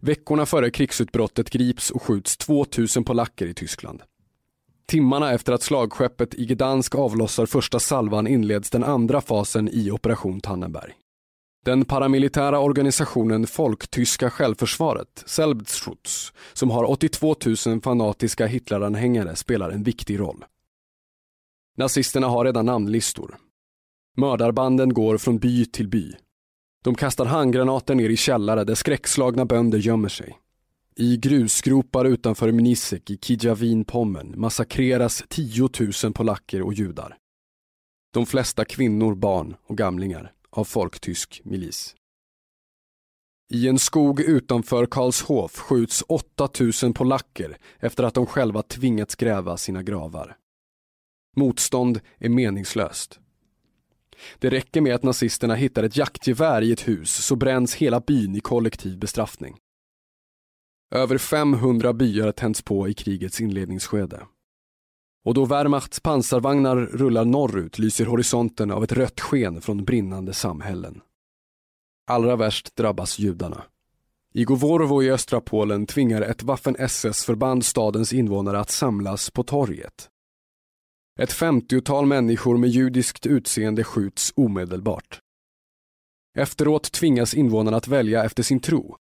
Veckorna 0.00 0.46
före 0.46 0.70
krigsutbrottet 0.70 1.50
grips 1.50 1.90
och 1.90 2.02
skjuts 2.02 2.36
2000 2.36 3.04
polacker 3.04 3.46
i 3.46 3.54
Tyskland. 3.54 4.02
Timmarna 4.90 5.32
efter 5.32 5.52
att 5.52 5.62
slagskeppet 5.62 6.34
i 6.34 6.46
Gdansk 6.46 6.94
avlossar 6.94 7.46
första 7.46 7.80
salvan 7.80 8.26
inleds 8.26 8.70
den 8.70 8.84
andra 8.84 9.20
fasen 9.20 9.68
i 9.72 9.90
Operation 9.90 10.40
Tannenberg. 10.40 10.92
Den 11.64 11.84
paramilitära 11.84 12.60
organisationen 12.60 13.46
Folktyska 13.46 14.30
självförsvaret, 14.30 15.22
Selbstschutz, 15.26 16.32
som 16.52 16.70
har 16.70 16.90
82 16.90 17.36
000 17.66 17.80
fanatiska 17.80 18.46
Hitleranhängare 18.46 19.36
spelar 19.36 19.70
en 19.70 19.82
viktig 19.82 20.20
roll. 20.20 20.44
Nazisterna 21.76 22.26
har 22.26 22.44
redan 22.44 22.66
namnlistor. 22.66 23.36
Mördarbanden 24.16 24.94
går 24.94 25.18
från 25.18 25.38
by 25.38 25.64
till 25.64 25.88
by. 25.88 26.12
De 26.84 26.94
kastar 26.94 27.24
handgranater 27.24 27.94
ner 27.94 28.10
i 28.10 28.16
källare 28.16 28.64
där 28.64 28.74
skräckslagna 28.74 29.44
bönder 29.44 29.78
gömmer 29.78 30.08
sig. 30.08 30.38
I 31.00 31.16
grusgropar 31.16 32.04
utanför 32.04 32.52
Mnisek 32.52 33.10
i 33.10 33.16
Kijavin-Pommern 33.16 34.40
massakreras 34.40 35.24
10 35.28 35.68
000 36.04 36.12
polacker 36.12 36.62
och 36.62 36.74
judar. 36.74 37.16
De 38.14 38.26
flesta 38.26 38.64
kvinnor, 38.64 39.14
barn 39.14 39.56
och 39.62 39.78
gamlingar 39.78 40.32
av 40.50 40.64
folktysk 40.64 41.40
milis. 41.44 41.96
I 43.50 43.68
en 43.68 43.78
skog 43.78 44.20
utanför 44.20 44.86
Karlshof 44.86 45.58
skjuts 45.58 46.04
8000 46.08 46.94
polacker 46.94 47.56
efter 47.78 48.04
att 48.04 48.14
de 48.14 48.26
själva 48.26 48.62
tvingats 48.62 49.14
gräva 49.14 49.56
sina 49.56 49.82
gravar. 49.82 50.36
Motstånd 51.36 52.00
är 52.18 52.28
meningslöst. 52.28 53.20
Det 54.38 54.50
räcker 54.50 54.80
med 54.80 54.94
att 54.94 55.02
nazisterna 55.02 55.54
hittar 55.54 55.82
ett 55.82 55.96
jaktgevär 55.96 56.62
i 56.62 56.72
ett 56.72 56.88
hus 56.88 57.26
så 57.26 57.36
bränns 57.36 57.74
hela 57.74 58.00
byn 58.00 58.36
i 58.36 58.40
kollektiv 58.40 58.98
bestraffning. 58.98 59.56
Över 60.90 61.18
500 61.18 61.92
byar 61.92 62.32
tänds 62.32 62.62
på 62.62 62.88
i 62.88 62.94
krigets 62.94 63.40
inledningsskede. 63.40 64.26
Och 65.24 65.34
då 65.34 65.44
Wehrmachts 65.44 66.00
pansarvagnar 66.00 66.76
rullar 66.76 67.24
norrut 67.24 67.78
lyser 67.78 68.06
horisonten 68.06 68.70
av 68.70 68.84
ett 68.84 68.92
rött 68.92 69.20
sken 69.20 69.60
från 69.60 69.84
brinnande 69.84 70.34
samhällen. 70.34 71.00
Allra 72.06 72.36
värst 72.36 72.76
drabbas 72.76 73.18
judarna. 73.18 73.64
I 74.34 74.44
Govorvo 74.44 75.02
i 75.02 75.10
östra 75.10 75.40
Polen 75.40 75.86
tvingar 75.86 76.22
ett 76.22 76.42
Waffen-SS-förband 76.42 77.64
stadens 77.64 78.12
invånare 78.12 78.60
att 78.60 78.70
samlas 78.70 79.30
på 79.30 79.42
torget. 79.42 80.08
Ett 81.18 81.32
femtiotal 81.32 82.06
människor 82.06 82.56
med 82.56 82.70
judiskt 82.70 83.26
utseende 83.26 83.84
skjuts 83.84 84.32
omedelbart. 84.36 85.20
Efteråt 86.38 86.92
tvingas 86.92 87.34
invånarna 87.34 87.76
att 87.76 87.88
välja 87.88 88.24
efter 88.24 88.42
sin 88.42 88.60
tro. 88.60 88.96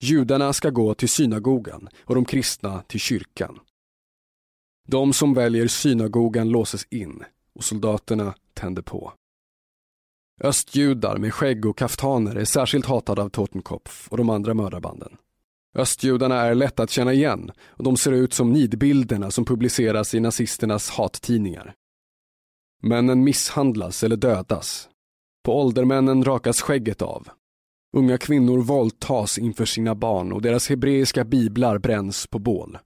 Judarna 0.00 0.52
ska 0.52 0.70
gå 0.70 0.94
till 0.94 1.08
synagogan 1.08 1.88
och 2.04 2.14
de 2.14 2.24
kristna 2.24 2.82
till 2.82 3.00
kyrkan. 3.00 3.58
De 4.88 5.12
som 5.12 5.34
väljer 5.34 5.66
synagogan 5.66 6.48
låses 6.48 6.86
in 6.90 7.24
och 7.54 7.64
soldaterna 7.64 8.34
tänder 8.54 8.82
på. 8.82 9.12
Östjudar 10.40 11.16
med 11.16 11.34
skägg 11.34 11.66
och 11.66 11.78
kaftaner 11.78 12.36
är 12.36 12.44
särskilt 12.44 12.86
hatade 12.86 13.22
av 13.22 13.28
Totenkopf 13.28 14.08
och 14.08 14.16
de 14.16 14.30
andra 14.30 14.54
mördarbanden. 14.54 15.16
Östjudarna 15.74 16.40
är 16.40 16.54
lätta 16.54 16.82
att 16.82 16.90
känna 16.90 17.12
igen 17.12 17.50
och 17.66 17.84
de 17.84 17.96
ser 17.96 18.12
ut 18.12 18.34
som 18.34 18.52
nidbilderna 18.52 19.30
som 19.30 19.44
publiceras 19.44 20.14
i 20.14 20.20
nazisternas 20.20 20.90
hattidningar. 20.90 21.74
Männen 22.82 23.24
misshandlas 23.24 24.04
eller 24.04 24.16
dödas. 24.16 24.88
På 25.44 25.60
åldermännen 25.60 26.24
rakas 26.24 26.60
skägget 26.60 27.02
av. 27.02 27.28
Unga 27.96 28.18
kvinnor 28.18 28.58
våldtas 28.58 29.38
inför 29.38 29.64
sina 29.64 29.94
barn 29.94 30.32
och 30.32 30.42
deras 30.42 30.68
hebreiska 30.68 31.24
biblar 31.24 31.78
bränns 31.78 32.26
på 32.26 32.38
bål. 32.38 32.78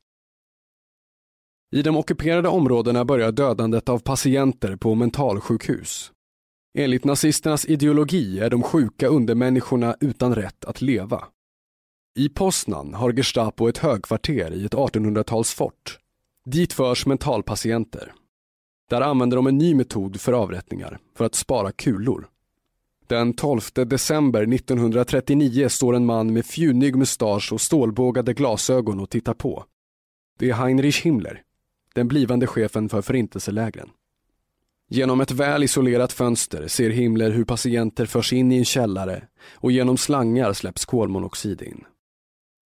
I 1.74 1.82
de 1.82 1.96
ockuperade 1.96 2.48
områdena 2.48 3.04
börjar 3.04 3.32
dödandet 3.32 3.88
av 3.88 3.98
patienter 3.98 4.76
på 4.76 4.94
mentalsjukhus. 4.94 6.12
Enligt 6.78 7.04
nazisternas 7.04 7.64
ideologi 7.64 8.40
är 8.40 8.50
de 8.50 8.62
sjuka 8.62 9.08
undermänniskorna 9.08 9.96
utan 10.00 10.34
rätt 10.34 10.64
att 10.64 10.82
leva. 10.82 11.24
I 12.18 12.28
Poznan 12.28 12.94
har 12.94 13.12
Gestapo 13.12 13.68
ett 13.68 13.78
högkvarter 13.78 14.52
i 14.52 14.64
ett 14.64 14.74
1800-talsfort. 14.74 15.98
Dit 16.44 16.72
förs 16.72 17.06
mentalpatienter. 17.06 18.12
Där 18.90 19.00
använder 19.00 19.36
de 19.36 19.46
en 19.46 19.58
ny 19.58 19.74
metod 19.74 20.20
för 20.20 20.32
avrättningar, 20.32 20.98
för 21.16 21.24
att 21.24 21.34
spara 21.34 21.72
kulor. 21.72 22.28
Den 23.06 23.34
12 23.34 23.60
december 23.74 24.54
1939 24.54 25.68
står 25.68 25.96
en 25.96 26.06
man 26.06 26.32
med 26.32 26.46
fjunig 26.46 26.96
mustasch 26.96 27.52
och 27.52 27.60
stålbågade 27.60 28.34
glasögon 28.34 29.00
och 29.00 29.10
tittar 29.10 29.34
på. 29.34 29.64
Det 30.38 30.50
är 30.50 30.54
Heinrich 30.54 31.02
Himmler, 31.02 31.42
den 31.94 32.08
blivande 32.08 32.46
chefen 32.46 32.88
för 32.88 33.02
förintelselägren. 33.02 33.90
Genom 34.88 35.20
ett 35.20 35.30
väl 35.30 35.62
isolerat 35.62 36.12
fönster 36.12 36.68
ser 36.68 36.90
Himmler 36.90 37.30
hur 37.30 37.44
patienter 37.44 38.06
förs 38.06 38.32
in 38.32 38.52
i 38.52 38.58
en 38.58 38.64
källare 38.64 39.28
och 39.52 39.72
genom 39.72 39.96
slangar 39.96 40.52
släpps 40.52 40.84
kolmonoxid 40.84 41.62
in. 41.62 41.84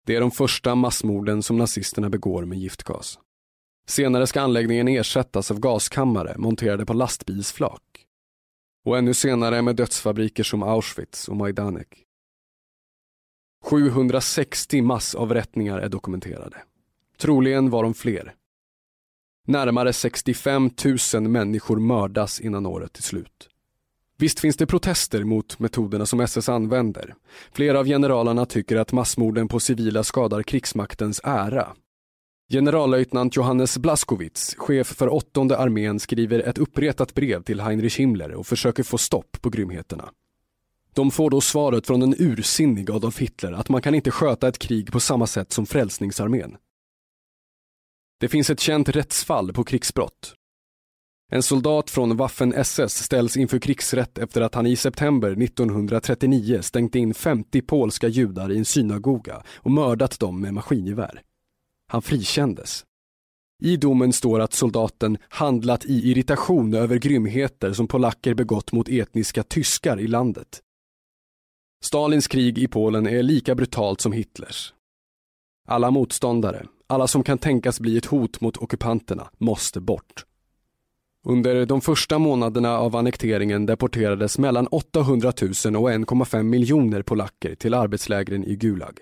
Det 0.06 0.16
är 0.16 0.22
de 0.22 0.32
första 0.32 0.76
massmorden 0.76 1.44
som 1.44 1.58
nazisterna 1.58 2.10
begår 2.10 2.46
med 2.46 2.58
giftgas. 2.58 3.20
Senare 3.88 4.28
ska 4.28 4.42
anläggningen 4.42 4.88
ersättas 4.88 5.52
av 5.52 5.60
gaskammare 5.60 6.38
monterade 6.38 6.86
på 6.86 6.94
lastbilsflak. 6.94 7.82
Och 8.86 8.98
ännu 8.98 9.14
senare 9.14 9.62
med 9.62 9.76
dödsfabriker 9.76 10.44
som 10.44 10.64
Auschwitz 10.64 11.28
och 11.28 11.36
Majdanek. 11.36 12.06
760 13.64 14.82
massavrättningar 14.82 15.80
är 15.80 15.90
dokumenterade. 15.90 16.58
Troligen 17.18 17.70
var 17.70 17.84
de 17.84 17.94
fler. 17.94 18.36
Närmare 19.48 19.94
65 19.94 20.70
000 21.14 21.28
människor 21.28 21.80
mördas 21.80 22.40
innan 22.40 22.66
året 22.66 22.98
är 22.98 23.02
slut. 23.02 23.50
Visst 24.18 24.40
finns 24.40 24.58
det 24.58 24.68
protester 24.68 25.24
mot 25.24 25.60
metoderna 25.60 26.06
som 26.06 26.20
SS 26.20 26.50
använder. 26.50 27.16
Flera 27.52 27.80
av 27.80 27.86
generalerna 27.86 28.46
tycker 28.46 28.78
att 28.78 28.92
massmorden 28.92 29.48
på 29.48 29.60
civila 29.60 30.04
skadar 30.04 30.44
krigsmaktens 30.44 31.22
ära. 31.24 31.68
Generallöjtnant 32.52 33.36
Johannes 33.36 33.78
Blaskowitz, 33.78 34.56
chef 34.58 34.88
för 34.88 35.14
åttonde 35.14 35.58
armén, 35.58 36.00
skriver 36.00 36.40
ett 36.40 36.58
uppretat 36.58 37.14
brev 37.14 37.44
till 37.44 37.62
Heinrich 37.62 38.00
Himmler 38.00 38.34
och 38.34 38.48
försöker 38.48 38.84
få 38.84 38.98
stopp 38.98 39.42
på 39.42 39.50
grymheterna. 39.50 40.10
De 40.94 41.12
får 41.12 41.30
då 41.30 41.42
svaret 41.42 41.88
från 41.88 42.02
en 42.02 42.16
ursinnig 42.18 42.92
Adolf 42.92 43.20
Hitler 43.20 43.52
att 43.52 43.70
man 43.70 43.82
kan 43.82 43.96
inte 43.96 44.12
sköta 44.12 44.48
ett 44.48 44.60
krig 44.60 44.92
på 44.92 45.00
samma 45.00 45.28
sätt 45.28 45.52
som 45.52 45.66
Frälsningsarmén. 45.66 46.58
Det 48.20 48.28
finns 48.28 48.50
ett 48.50 48.60
känt 48.60 48.90
rättsfall 48.90 49.54
på 49.54 49.64
krigsbrott. 49.64 50.34
En 51.32 51.44
soldat 51.44 51.90
från 51.90 52.18
Waffen-SS 52.18 53.04
ställs 53.04 53.38
inför 53.38 53.60
krigsrätt 53.60 54.18
efter 54.18 54.42
att 54.42 54.56
han 54.56 54.68
i 54.68 54.76
september 54.76 55.44
1939 55.44 56.60
stängt 56.62 56.96
in 56.96 57.14
50 57.14 57.62
polska 57.62 58.08
judar 58.08 58.52
i 58.52 58.58
en 58.58 58.66
synagoga 58.66 59.44
och 59.56 59.72
mördat 59.72 60.20
dem 60.20 60.42
med 60.42 60.54
maskingevär. 60.54 61.22
Han 61.92 62.02
frikändes. 62.02 62.86
I 63.64 63.78
domen 63.78 64.14
står 64.14 64.40
att 64.40 64.54
soldaten 64.54 65.18
handlat 65.30 65.86
i 65.86 66.12
irritation 66.12 66.74
över 66.74 66.98
grymheter 66.98 67.74
som 67.74 67.88
polacker 67.88 68.34
begått 68.34 68.72
mot 68.72 68.90
etniska 68.90 69.44
tyskar 69.44 70.00
i 70.00 70.08
landet. 70.08 70.62
Stalins 71.84 72.28
krig 72.28 72.58
i 72.58 72.68
Polen 72.68 73.08
är 73.08 73.24
lika 73.24 73.56
brutalt 73.56 74.02
som 74.02 74.12
Hitlers. 74.12 74.74
Alla 75.68 75.92
motståndare, 75.92 76.66
alla 76.88 77.08
som 77.08 77.24
kan 77.24 77.38
tänkas 77.38 77.80
bli 77.80 77.98
ett 77.98 78.06
hot 78.06 78.42
mot 78.42 78.58
ockupanterna, 78.58 79.30
måste 79.38 79.80
bort. 79.82 80.26
Under 81.26 81.66
de 81.66 81.82
första 81.82 82.20
månaderna 82.20 82.78
av 82.78 82.96
annekteringen 82.96 83.66
deporterades 83.66 84.38
mellan 84.38 84.68
800 84.68 85.34
000 85.42 85.50
och 85.76 85.92
1,5 85.92 86.44
miljoner 86.44 87.02
polacker 87.02 87.56
till 87.56 87.74
arbetslägren 87.74 88.44
i 88.44 88.56
Gulag. 88.56 89.00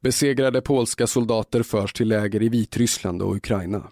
Besegrade 0.00 0.60
polska 0.60 1.06
soldater 1.06 1.62
förs 1.62 1.92
till 1.92 2.08
läger 2.08 2.42
i 2.42 2.48
Vitryssland 2.48 3.22
och 3.22 3.36
Ukraina. 3.36 3.90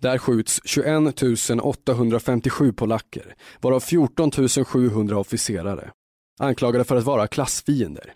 Där 0.00 0.18
skjuts 0.18 0.60
21 0.64 1.22
857 1.62 2.72
polacker, 2.72 3.34
varav 3.60 3.80
14 3.80 4.30
700 4.64 5.18
officerare, 5.18 5.90
anklagade 6.38 6.84
för 6.84 6.96
att 6.96 7.04
vara 7.04 7.26
klassfiender. 7.26 8.14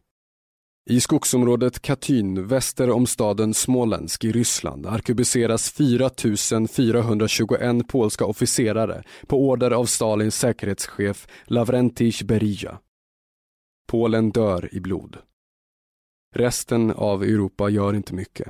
I 0.91 1.01
skogsområdet 1.01 1.83
Katyn 1.83 2.47
väster 2.47 2.91
om 2.91 3.07
staden 3.07 3.55
Smolensk 3.55 4.25
i 4.25 4.33
Ryssland 4.33 4.87
arkebuseras 4.87 5.71
4 5.71 6.11
421 6.69 7.89
polska 7.89 8.25
officerare 8.25 9.03
på 9.27 9.49
order 9.49 9.71
av 9.71 9.85
Stalins 9.85 10.37
säkerhetschef 10.37 11.27
Lavrentij 11.45 12.25
Berija. 12.25 12.79
Polen 13.89 14.31
dör 14.31 14.75
i 14.75 14.81
blod. 14.81 15.19
Resten 16.37 16.91
av 16.91 17.23
Europa 17.23 17.69
gör 17.69 17.95
inte 17.95 18.15
mycket. 18.15 18.49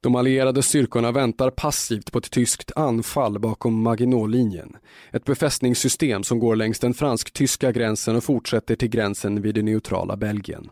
De 0.00 0.14
allierade 0.14 0.62
styrkorna 0.62 1.12
väntar 1.12 1.50
passivt 1.50 2.12
på 2.12 2.18
ett 2.18 2.30
tyskt 2.30 2.72
anfall 2.76 3.38
bakom 3.38 3.82
Maginotlinjen, 3.82 4.76
Ett 5.12 5.24
befästningssystem 5.24 6.22
som 6.22 6.38
går 6.38 6.56
längs 6.56 6.78
den 6.78 6.94
fransk-tyska 6.94 7.72
gränsen 7.72 8.16
och 8.16 8.24
fortsätter 8.24 8.76
till 8.76 8.88
gränsen 8.88 9.42
vid 9.42 9.54
det 9.54 9.62
neutrala 9.62 10.16
Belgien. 10.16 10.70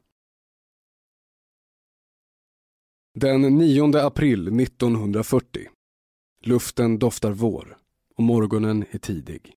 Den 3.14 3.40
9 3.40 3.96
april 3.96 4.60
1940. 4.60 5.68
Luften 6.44 6.98
doftar 6.98 7.32
vår 7.32 7.76
och 8.16 8.24
morgonen 8.24 8.84
är 8.90 8.98
tidig. 8.98 9.54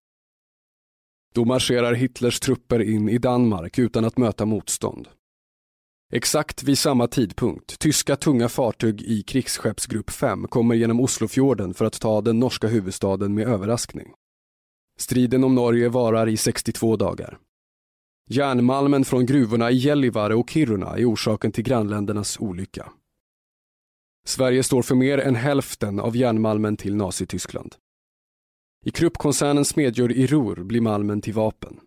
Då 1.33 1.45
marscherar 1.45 1.93
Hitlers 1.93 2.39
trupper 2.39 2.79
in 2.79 3.09
i 3.09 3.17
Danmark 3.17 3.79
utan 3.79 4.05
att 4.05 4.17
möta 4.17 4.45
motstånd. 4.45 5.07
Exakt 6.11 6.63
vid 6.63 6.77
samma 6.77 7.07
tidpunkt, 7.07 7.79
tyska 7.79 8.15
tunga 8.15 8.49
fartyg 8.49 9.01
i 9.01 9.23
krigsskeppsgrupp 9.23 10.09
5 10.09 10.47
kommer 10.47 10.75
genom 10.75 10.99
Oslofjorden 10.99 11.73
för 11.73 11.85
att 11.85 12.01
ta 12.01 12.21
den 12.21 12.39
norska 12.39 12.67
huvudstaden 12.67 13.33
med 13.33 13.47
överraskning. 13.47 14.13
Striden 14.99 15.43
om 15.43 15.55
Norge 15.55 15.89
varar 15.89 16.29
i 16.29 16.37
62 16.37 16.95
dagar. 16.95 17.37
Järnmalmen 18.29 19.05
från 19.05 19.25
gruvorna 19.25 19.71
i 19.71 19.75
Gällivare 19.75 20.35
och 20.35 20.49
Kiruna 20.49 20.97
är 20.97 21.11
orsaken 21.11 21.51
till 21.51 21.63
grannländernas 21.63 22.39
olycka. 22.39 22.91
Sverige 24.27 24.63
står 24.63 24.81
för 24.81 24.95
mer 24.95 25.17
än 25.17 25.35
hälften 25.35 25.99
av 25.99 26.15
järnmalmen 26.15 26.77
till 26.77 26.95
Nazityskland. 26.95 27.75
I 28.85 28.91
Kruppkoncernens 28.91 29.69
smedjor 29.69 30.11
i 30.11 30.27
Ruhr 30.27 30.63
blir 30.63 30.81
malmen 30.81 31.21
till 31.21 31.33
vapen. 31.33 31.79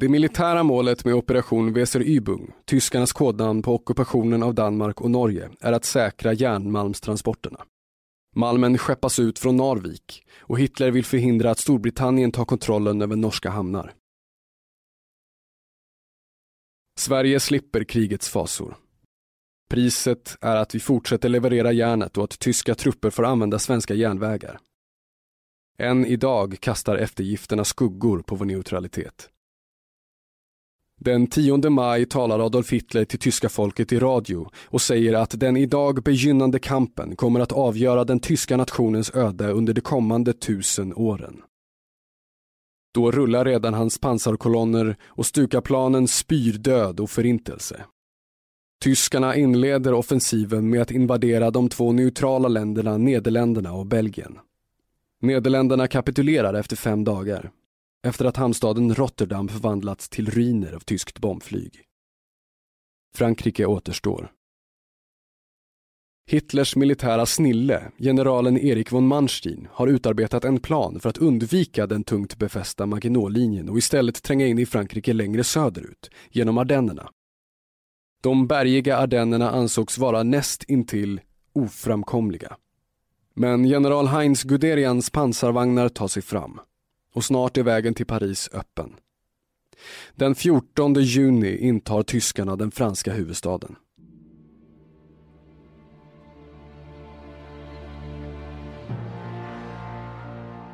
Det 0.00 0.08
militära 0.08 0.62
målet 0.62 1.04
med 1.04 1.14
operation 1.14 1.72
Weser 1.72 2.00
Übung, 2.00 2.52
tyskarnas 2.64 3.12
kodnamn 3.12 3.62
på 3.62 3.74
ockupationen 3.74 4.42
av 4.42 4.54
Danmark 4.54 5.00
och 5.00 5.10
Norge, 5.10 5.50
är 5.60 5.72
att 5.72 5.84
säkra 5.84 6.32
järnmalmstransporterna. 6.32 7.64
Malmen 8.36 8.78
skeppas 8.78 9.18
ut 9.18 9.38
från 9.38 9.56
Narvik 9.56 10.26
och 10.38 10.58
Hitler 10.58 10.90
vill 10.90 11.04
förhindra 11.04 11.50
att 11.50 11.58
Storbritannien 11.58 12.32
tar 12.32 12.44
kontrollen 12.44 13.02
över 13.02 13.16
norska 13.16 13.50
hamnar. 13.50 13.94
Sverige 16.98 17.40
slipper 17.40 17.84
krigets 17.84 18.28
fasor. 18.28 18.76
Priset 19.70 20.36
är 20.40 20.56
att 20.56 20.74
vi 20.74 20.80
fortsätter 20.80 21.28
leverera 21.28 21.72
järnet 21.72 22.18
och 22.18 22.24
att 22.24 22.38
tyska 22.38 22.74
trupper 22.74 23.10
får 23.10 23.24
använda 23.24 23.58
svenska 23.58 23.94
järnvägar. 23.94 24.58
Än 25.78 26.06
idag 26.06 26.56
kastar 26.60 26.96
eftergifterna 26.96 27.64
skuggor 27.64 28.22
på 28.22 28.34
vår 28.34 28.46
neutralitet. 28.46 29.30
Den 30.98 31.26
10 31.26 31.70
maj 31.70 32.06
talar 32.06 32.46
Adolf 32.46 32.72
Hitler 32.72 33.04
till 33.04 33.18
tyska 33.18 33.48
folket 33.48 33.92
i 33.92 33.98
radio 33.98 34.48
och 34.64 34.80
säger 34.80 35.14
att 35.14 35.40
den 35.40 35.56
idag 35.56 36.02
begynnande 36.02 36.58
kampen 36.58 37.16
kommer 37.16 37.40
att 37.40 37.52
avgöra 37.52 38.04
den 38.04 38.20
tyska 38.20 38.56
nationens 38.56 39.14
öde 39.14 39.50
under 39.50 39.72
de 39.72 39.80
kommande 39.80 40.32
tusen 40.32 40.94
åren. 40.94 41.42
Då 42.94 43.10
rullar 43.10 43.44
redan 43.44 43.74
hans 43.74 43.98
pansarkolonner 43.98 44.96
och 45.06 45.26
Stukaplanen 45.26 46.08
spyr 46.08 46.52
död 46.52 47.00
och 47.00 47.10
förintelse. 47.10 47.84
Tyskarna 48.82 49.36
inleder 49.36 49.92
offensiven 49.92 50.70
med 50.70 50.82
att 50.82 50.90
invadera 50.90 51.50
de 51.50 51.68
två 51.68 51.92
neutrala 51.92 52.48
länderna 52.48 52.96
Nederländerna 52.96 53.72
och 53.72 53.86
Belgien. 53.86 54.38
Nederländerna 55.22 55.86
kapitulerar 55.86 56.54
efter 56.54 56.76
fem 56.76 57.04
dagar, 57.04 57.50
efter 58.06 58.24
att 58.24 58.36
hamnstaden 58.36 58.94
Rotterdam 58.94 59.48
förvandlats 59.48 60.08
till 60.08 60.30
ruiner 60.30 60.72
av 60.72 60.80
tyskt 60.80 61.18
bombflyg. 61.18 61.84
Frankrike 63.14 63.66
återstår. 63.66 64.32
Hitlers 66.30 66.76
militära 66.76 67.26
snille, 67.26 67.92
generalen 67.98 68.58
Erik 68.58 68.92
von 68.92 69.06
Manstein, 69.06 69.68
har 69.72 69.86
utarbetat 69.86 70.44
en 70.44 70.60
plan 70.60 71.00
för 71.00 71.08
att 71.08 71.18
undvika 71.18 71.86
den 71.86 72.04
tungt 72.04 72.38
befästa 72.38 72.86
Maginotlinjen 72.86 73.68
och 73.68 73.78
istället 73.78 74.22
tränga 74.22 74.46
in 74.46 74.58
i 74.58 74.66
Frankrike 74.66 75.12
längre 75.12 75.44
söderut, 75.44 76.10
genom 76.30 76.58
Ardennerna. 76.58 77.10
De 78.22 78.46
bergiga 78.46 78.96
Ardennerna 78.98 79.50
ansågs 79.50 79.98
vara 79.98 80.22
näst 80.22 80.62
intill 80.62 81.20
oframkomliga. 81.52 82.56
Men 83.34 83.64
general 83.64 84.06
Heinz 84.06 84.42
Guderians 84.42 85.10
pansarvagnar 85.10 85.88
tar 85.88 86.08
sig 86.08 86.22
fram 86.22 86.60
och 87.14 87.24
snart 87.24 87.56
är 87.56 87.62
vägen 87.62 87.94
till 87.94 88.06
Paris 88.06 88.50
öppen. 88.52 88.96
Den 90.14 90.34
14 90.34 90.94
juni 90.94 91.56
intar 91.56 92.02
tyskarna 92.02 92.56
den 92.56 92.70
franska 92.70 93.12
huvudstaden. 93.12 93.76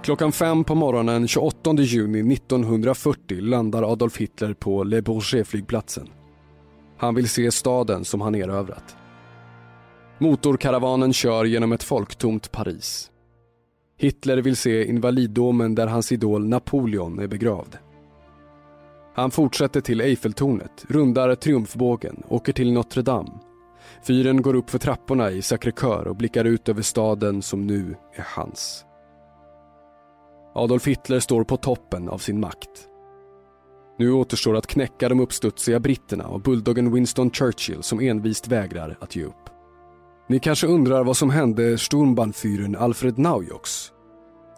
Klockan 0.05 0.33
fem 0.33 0.65
på 0.65 0.75
morgonen 0.75 1.29
28 1.29 1.73
juni 1.73 2.35
1940 2.35 3.41
landar 3.41 3.93
Adolf 3.93 4.17
Hitler 4.17 4.55
på 4.55 4.85
Le 4.85 5.01
Bourget-flygplatsen. 5.01 6.09
Han 6.97 7.15
vill 7.15 7.29
se 7.29 7.51
staden 7.51 8.05
som 8.05 8.21
han 8.21 8.35
erövrat. 8.35 8.97
Motorkaravanen 10.19 11.13
kör 11.13 11.45
genom 11.45 11.73
ett 11.73 11.83
folktomt 11.83 12.53
Paris. 12.53 13.11
Hitler 13.97 14.37
vill 14.37 14.57
se 14.57 14.85
invaliddomen 14.85 15.75
där 15.75 15.87
hans 15.87 16.13
idol 16.13 16.49
Napoleon 16.49 17.19
är 17.19 17.27
begravd. 17.27 17.79
Han 19.15 19.31
fortsätter 19.31 19.81
till 19.81 20.01
Eiffeltornet, 20.01 20.85
rundar 20.89 21.35
Triumfbågen, 21.35 22.23
åker 22.29 22.53
till 22.53 22.73
Notre 22.73 23.03
Dame. 23.03 23.31
Fyren 24.07 24.43
går 24.43 24.55
upp 24.55 24.71
för 24.71 24.79
trapporna 24.79 25.31
i 25.31 25.41
Sacré-Cœur 25.41 26.07
och 26.07 26.17
blickar 26.17 26.45
ut 26.45 26.69
över 26.69 26.83
staden 26.83 27.43
som 27.43 27.67
nu 27.67 27.97
är 28.15 28.27
hans. 28.37 28.85
Adolf 30.55 30.87
Hitler 30.87 31.21
står 31.21 31.45
på 31.45 31.57
toppen 31.57 32.09
av 32.09 32.19
sin 32.19 32.41
makt. 32.41 32.89
Nu 33.99 34.13
återstår 34.13 34.57
att 34.57 34.67
knäcka 34.67 35.09
de 35.09 35.21
uppstudsiga 35.21 35.81
britterna 35.81 36.27
och 36.27 36.41
bulldoggen 36.41 36.93
Winston 36.93 37.31
Churchill 37.31 37.83
som 37.83 38.01
envist 38.01 38.49
vägrar 38.49 38.97
att 39.01 39.17
ge 39.17 39.25
upp. 39.25 39.44
Ni 40.27 40.39
kanske 40.39 40.67
undrar 40.67 41.05
vad 41.05 41.17
som 41.17 41.31
hände 41.31 41.79
Sturmbannfyren 41.79 42.77
Alfred 42.77 43.19
Naujoks. 43.19 43.93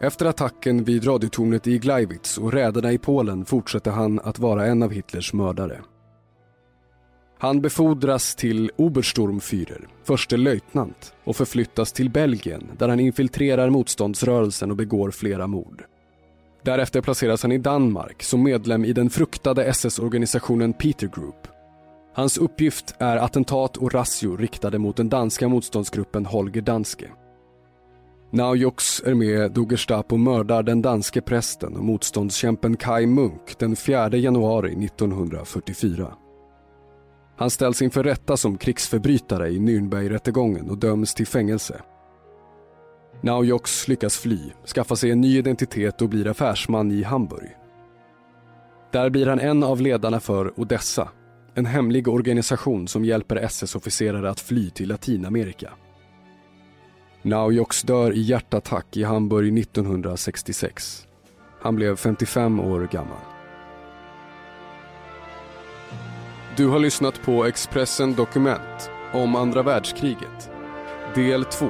Efter 0.01 0.25
attacken 0.25 0.83
vid 0.83 1.07
radiotornet 1.07 1.67
i 1.67 1.77
Gleiwitz 1.77 2.37
och 2.37 2.53
räderna 2.53 2.91
i 2.91 2.97
Polen 2.97 3.45
fortsätter 3.45 3.91
han 3.91 4.19
att 4.19 4.39
vara 4.39 4.65
en 4.65 4.83
av 4.83 4.91
Hitlers 4.91 5.33
mördare. 5.33 5.81
Han 7.39 7.61
befordras 7.61 8.35
till 8.35 8.71
Obersturmführer, 8.75 9.87
förste 10.03 10.37
löjtnant 10.37 11.13
och 11.23 11.35
förflyttas 11.35 11.91
till 11.91 12.09
Belgien 12.09 12.71
där 12.77 12.89
han 12.89 12.99
infiltrerar 12.99 13.69
motståndsrörelsen 13.69 14.71
och 14.71 14.77
begår 14.77 15.11
flera 15.11 15.47
mord. 15.47 15.83
Därefter 16.63 17.01
placeras 17.01 17.41
han 17.41 17.51
i 17.51 17.57
Danmark 17.57 18.23
som 18.23 18.43
medlem 18.43 18.85
i 18.85 18.93
den 18.93 19.09
fruktade 19.09 19.63
SS-organisationen 19.63 20.73
Peter 20.73 21.07
Group. 21.07 21.47
Hans 22.17 22.37
uppgift 22.37 22.95
är 22.99 23.17
attentat 23.17 23.77
och 23.77 23.93
razzior 23.93 24.37
riktade 24.37 24.79
mot 24.79 24.97
den 24.97 25.09
danska 25.09 25.47
motståndsgruppen 25.47 26.25
Holger 26.25 26.61
Danske. 26.61 27.11
Naujoks 28.31 29.03
är 29.05 29.13
med 29.13 29.51
då 29.51 29.65
Gestapo 29.65 30.17
mördar 30.17 30.63
den 30.63 30.81
danske 30.81 31.21
prästen 31.21 31.75
och 31.75 31.83
motståndskämpen 31.83 32.77
Kai 32.77 33.05
Munk 33.05 33.59
den 33.59 33.75
4 33.75 34.09
januari 34.09 34.85
1944. 34.85 36.13
Han 37.37 37.49
ställs 37.49 37.81
inför 37.81 38.03
rätta 38.03 38.37
som 38.37 38.57
krigsförbrytare 38.57 39.49
i 39.49 39.59
Nürnbergrättegången 39.59 40.69
och 40.69 40.77
döms 40.77 41.13
till 41.13 41.27
fängelse. 41.27 41.81
Naujoks 43.21 43.87
lyckas 43.87 44.17
fly, 44.17 44.39
skaffa 44.75 44.95
sig 44.95 45.11
en 45.11 45.21
ny 45.21 45.37
identitet 45.37 46.01
och 46.01 46.09
blir 46.09 46.27
affärsman 46.27 46.91
i 46.91 47.03
Hamburg. 47.03 47.57
Där 48.91 49.09
blir 49.09 49.27
han 49.27 49.39
en 49.39 49.63
av 49.63 49.81
ledarna 49.81 50.19
för 50.19 50.59
Odessa, 50.59 51.09
en 51.57 51.65
hemlig 51.65 52.07
organisation 52.07 52.87
som 52.87 53.05
hjälper 53.05 53.35
SS-officerare 53.35 54.29
att 54.29 54.39
fly 54.39 54.69
till 54.69 54.89
Latinamerika. 54.89 55.69
Naujoks 57.21 57.83
dör 57.83 58.11
i 58.11 58.21
hjärtattack 58.21 58.97
i 58.97 59.03
Hamburg 59.03 59.59
1966. 59.59 61.07
Han 61.61 61.75
blev 61.75 61.95
55 61.95 62.59
år 62.59 62.89
gammal. 62.91 63.17
Du 66.57 66.67
har 66.67 66.79
lyssnat 66.79 67.21
på 67.21 67.45
Expressen 67.45 68.13
Dokument 68.13 68.89
om 69.13 69.35
andra 69.35 69.63
världskriget, 69.63 70.51
del 71.15 71.45
2. 71.45 71.69